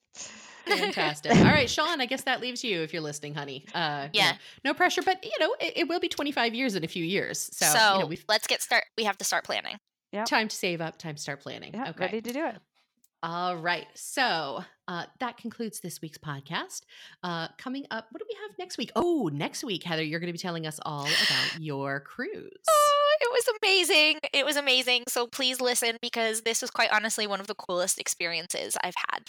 Fantastic. 0.66 1.32
All 1.32 1.44
right, 1.44 1.70
Sean, 1.70 2.00
I 2.00 2.06
guess 2.06 2.22
that 2.24 2.40
leaves 2.40 2.62
you 2.64 2.82
if 2.82 2.92
you're 2.92 3.02
listening, 3.02 3.34
honey. 3.34 3.64
Uh, 3.74 4.08
you 4.12 4.20
Yeah. 4.20 4.32
know, 4.32 4.38
no 4.64 4.74
pressure, 4.74 5.02
but, 5.02 5.22
you 5.24 5.30
know, 5.40 5.54
it, 5.60 5.72
it 5.76 5.88
will 5.88 6.00
be 6.00 6.08
25 6.08 6.54
years 6.54 6.74
in 6.74 6.84
a 6.84 6.88
few 6.88 7.04
years. 7.04 7.48
So, 7.52 7.66
So, 7.66 7.92
you 7.94 7.98
know, 8.00 8.06
we've 8.06 8.24
let's 8.28 8.46
get 8.46 8.60
start. 8.60 8.84
We 8.96 9.04
have 9.04 9.16
to 9.18 9.24
start 9.24 9.44
planning. 9.44 9.76
Yeah. 10.12 10.24
time 10.24 10.48
to 10.48 10.56
save 10.56 10.80
up, 10.80 10.98
time 10.98 11.14
to 11.14 11.20
start 11.20 11.40
planning. 11.40 11.72
Yeah, 11.74 11.90
okay. 11.90 12.04
ready 12.04 12.20
to 12.22 12.32
do 12.32 12.46
it. 12.46 12.56
All 13.22 13.56
right. 13.56 13.86
So 13.94 14.62
uh, 14.86 15.04
that 15.18 15.36
concludes 15.38 15.80
this 15.80 16.00
week's 16.00 16.18
podcast. 16.18 16.82
Uh, 17.24 17.48
coming 17.58 17.84
up, 17.90 18.06
what 18.10 18.20
do 18.20 18.26
we 18.28 18.36
have 18.42 18.56
next 18.58 18.78
week? 18.78 18.92
Oh, 18.94 19.28
next 19.32 19.64
week, 19.64 19.82
Heather, 19.82 20.04
you're 20.04 20.20
going 20.20 20.28
to 20.28 20.32
be 20.32 20.38
telling 20.38 20.66
us 20.68 20.78
all 20.86 21.02
about 21.02 21.58
your 21.60 21.98
cruise. 22.00 22.62
Oh, 22.68 23.16
it 23.20 23.30
was 23.32 23.56
amazing. 23.60 24.18
It 24.32 24.46
was 24.46 24.56
amazing. 24.56 25.04
So 25.08 25.26
please 25.26 25.60
listen 25.60 25.96
because 26.00 26.42
this 26.42 26.62
was 26.62 26.70
quite 26.70 26.90
honestly 26.92 27.26
one 27.26 27.40
of 27.40 27.48
the 27.48 27.56
coolest 27.56 27.98
experiences 27.98 28.76
I've 28.84 28.94
had. 29.10 29.24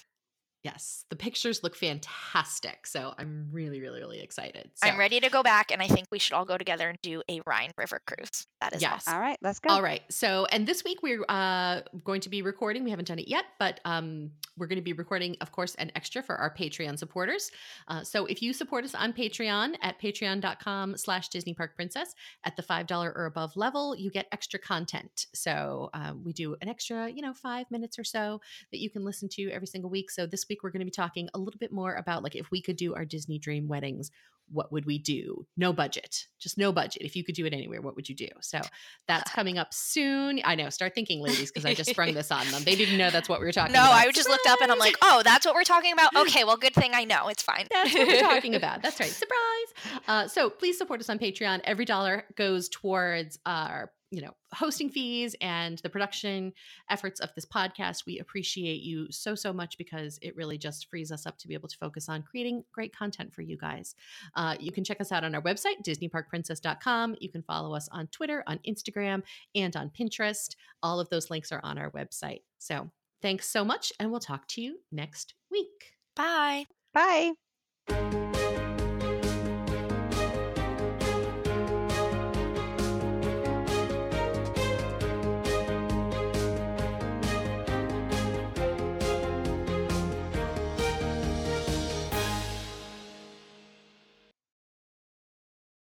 Yes, 0.61 1.05
the 1.09 1.15
pictures 1.15 1.63
look 1.63 1.73
fantastic. 1.73 2.85
So 2.85 3.13
I'm 3.17 3.47
really, 3.49 3.79
really, 3.79 4.01
really 4.01 4.19
excited. 4.19 4.69
So, 4.75 4.89
I'm 4.89 4.99
ready 4.99 5.21
to 5.21 5.29
go 5.29 5.41
back, 5.41 5.71
and 5.71 5.81
I 5.81 5.87
think 5.87 6.07
we 6.11 6.19
should 6.19 6.33
all 6.33 6.43
go 6.43 6.57
together 6.57 6.89
and 6.89 6.97
do 7.01 7.21
a 7.29 7.39
Rhine 7.47 7.71
River 7.77 8.01
cruise. 8.05 8.45
That 8.59 8.75
is 8.75 8.81
Yes. 8.81 8.91
awesome. 9.07 9.13
All 9.13 9.21
right, 9.21 9.37
let's 9.41 9.59
go. 9.59 9.69
All 9.69 9.81
right. 9.81 10.01
So, 10.09 10.45
and 10.51 10.67
this 10.67 10.83
week 10.83 11.01
we're 11.01 11.23
uh, 11.29 11.81
going 12.03 12.19
to 12.21 12.29
be 12.29 12.41
recording. 12.41 12.83
We 12.83 12.89
haven't 12.89 13.07
done 13.07 13.19
it 13.19 13.29
yet, 13.29 13.45
but 13.57 13.79
um, 13.85 14.31
we're 14.57 14.67
going 14.67 14.77
to 14.77 14.83
be 14.83 14.91
recording, 14.91 15.37
of 15.39 15.53
course, 15.53 15.75
an 15.75 15.93
extra 15.95 16.21
for 16.21 16.35
our 16.35 16.53
Patreon 16.53 16.99
supporters. 16.99 17.51
Uh, 17.87 18.03
so, 18.03 18.25
if 18.25 18.41
you 18.41 18.51
support 18.51 18.83
us 18.83 18.93
on 18.93 19.13
Patreon 19.13 19.75
at 19.81 19.97
patreon.com/slash 20.01 21.29
Disney 21.29 21.53
Park 21.53 21.75
Princess 21.75 22.13
at 22.43 22.57
the 22.57 22.63
five 22.63 22.85
dollar 22.85 23.13
or 23.15 23.27
above 23.27 23.55
level, 23.55 23.95
you 23.95 24.11
get 24.11 24.27
extra 24.33 24.59
content. 24.59 25.27
So, 25.33 25.89
um, 25.93 26.21
we 26.25 26.33
do 26.33 26.57
an 26.61 26.67
extra, 26.67 27.09
you 27.09 27.21
know, 27.21 27.33
five 27.33 27.71
minutes 27.71 27.97
or 27.97 28.03
so 28.03 28.41
that 28.73 28.79
you 28.79 28.89
can 28.89 29.05
listen 29.05 29.29
to 29.29 29.49
every 29.51 29.67
single 29.67 29.89
week. 29.89 30.11
So, 30.11 30.25
this 30.25 30.48
week 30.49 30.63
we're 30.63 30.71
going 30.71 30.81
to 30.81 30.85
be 30.85 30.91
talking 30.91 31.29
a 31.33 31.39
little 31.39 31.59
bit 31.59 31.71
more 31.71 31.93
about 31.93 32.23
like 32.23 32.35
if 32.35 32.51
we 32.51 32.61
could 32.61 32.75
do 32.75 32.95
our 32.95 33.05
Disney 33.05 33.39
Dream 33.39 33.67
weddings. 33.67 34.11
What 34.51 34.71
would 34.71 34.87
we 34.87 34.97
do? 34.97 35.45
No 35.57 35.73
budget, 35.73 36.25
just 36.39 36.57
no 36.57 36.71
budget. 36.71 37.03
If 37.03 37.15
you 37.15 37.23
could 37.23 37.35
do 37.35 37.45
it 37.45 37.53
anywhere, 37.53 37.81
what 37.81 37.95
would 37.95 38.09
you 38.09 38.15
do? 38.15 38.29
So 38.41 38.59
that's 39.07 39.31
coming 39.35 39.59
up 39.59 39.71
soon. 39.75 40.41
I 40.43 40.55
know. 40.55 40.71
Start 40.71 40.95
thinking, 40.95 41.21
ladies, 41.21 41.51
because 41.51 41.65
I 41.65 41.75
just 41.75 41.91
sprung 41.91 42.15
this 42.15 42.31
on 42.31 42.47
them. 42.49 42.63
They 42.63 42.75
didn't 42.75 42.97
know 42.97 43.11
that's 43.11 43.29
what 43.29 43.41
we 43.41 43.45
were 43.45 43.51
talking 43.51 43.75
about. 43.75 43.83
No, 43.83 43.91
about. 43.91 44.07
I 44.07 44.11
just 44.11 44.27
looked 44.27 44.47
up 44.47 44.59
and 44.59 44.71
I'm 44.71 44.79
like, 44.79 44.95
oh, 45.03 45.21
that's 45.23 45.45
what 45.45 45.53
we're 45.53 45.63
talking 45.63 45.93
about. 45.93 46.15
Okay, 46.15 46.45
well, 46.45 46.57
good 46.57 46.73
thing 46.73 46.95
I 46.95 47.03
know. 47.03 47.27
It's 47.27 47.43
fine. 47.43 47.67
That's 47.69 47.93
what 47.93 48.07
we're 48.07 48.21
talking 48.21 48.55
about. 48.55 48.81
That's 48.81 48.99
right. 48.99 49.11
Surprise. 49.11 50.01
Uh, 50.07 50.27
so 50.27 50.49
please 50.49 50.79
support 50.79 50.99
us 50.99 51.11
on 51.11 51.19
Patreon. 51.19 51.61
Every 51.63 51.85
dollar 51.85 52.25
goes 52.35 52.69
towards 52.69 53.37
our, 53.45 53.91
you 54.11 54.21
know, 54.21 54.31
hosting 54.53 54.89
fees 54.89 55.35
and 55.41 55.77
the 55.79 55.89
production 55.89 56.53
efforts 56.89 57.19
of 57.19 57.29
this 57.35 57.45
podcast. 57.45 58.05
We 58.05 58.19
appreciate 58.19 58.81
you 58.81 59.11
so, 59.11 59.35
so 59.35 59.53
much 59.53 59.77
because 59.77 60.17
it 60.21 60.35
really 60.35 60.57
just 60.57 60.89
frees 60.89 61.11
us 61.11 61.25
up 61.25 61.37
to 61.39 61.47
be 61.47 61.53
able 61.53 61.69
to 61.69 61.77
focus 61.77 62.09
on 62.09 62.23
creating 62.23 62.63
great 62.71 62.95
content 62.95 63.33
for 63.33 63.41
you 63.41 63.57
guys. 63.57 63.95
Uh, 64.35 64.55
you 64.59 64.71
can 64.71 64.83
check 64.83 64.99
us 64.99 65.11
out 65.11 65.23
on 65.23 65.35
our 65.35 65.41
website, 65.41 65.83
DisneyParkPrincess.com. 65.85 67.17
You 67.19 67.29
can 67.29 67.43
follow 67.43 67.75
us 67.75 67.87
on 67.91 68.07
Twitter, 68.07 68.43
on 68.47 68.59
Instagram, 68.67 69.23
and 69.53 69.75
on 69.75 69.91
Pinterest. 69.91 70.55
All 70.81 70.99
of 70.99 71.09
those 71.09 71.29
links 71.29 71.51
are 71.51 71.61
on 71.63 71.77
our 71.77 71.91
website. 71.91 72.41
So 72.57 72.89
thanks 73.21 73.47
so 73.47 73.63
much, 73.63 73.93
and 73.99 74.09
we'll 74.09 74.19
talk 74.19 74.47
to 74.49 74.61
you 74.61 74.79
next 74.91 75.35
week. 75.51 75.93
Bye. 76.15 76.65
Bye. 76.93 77.33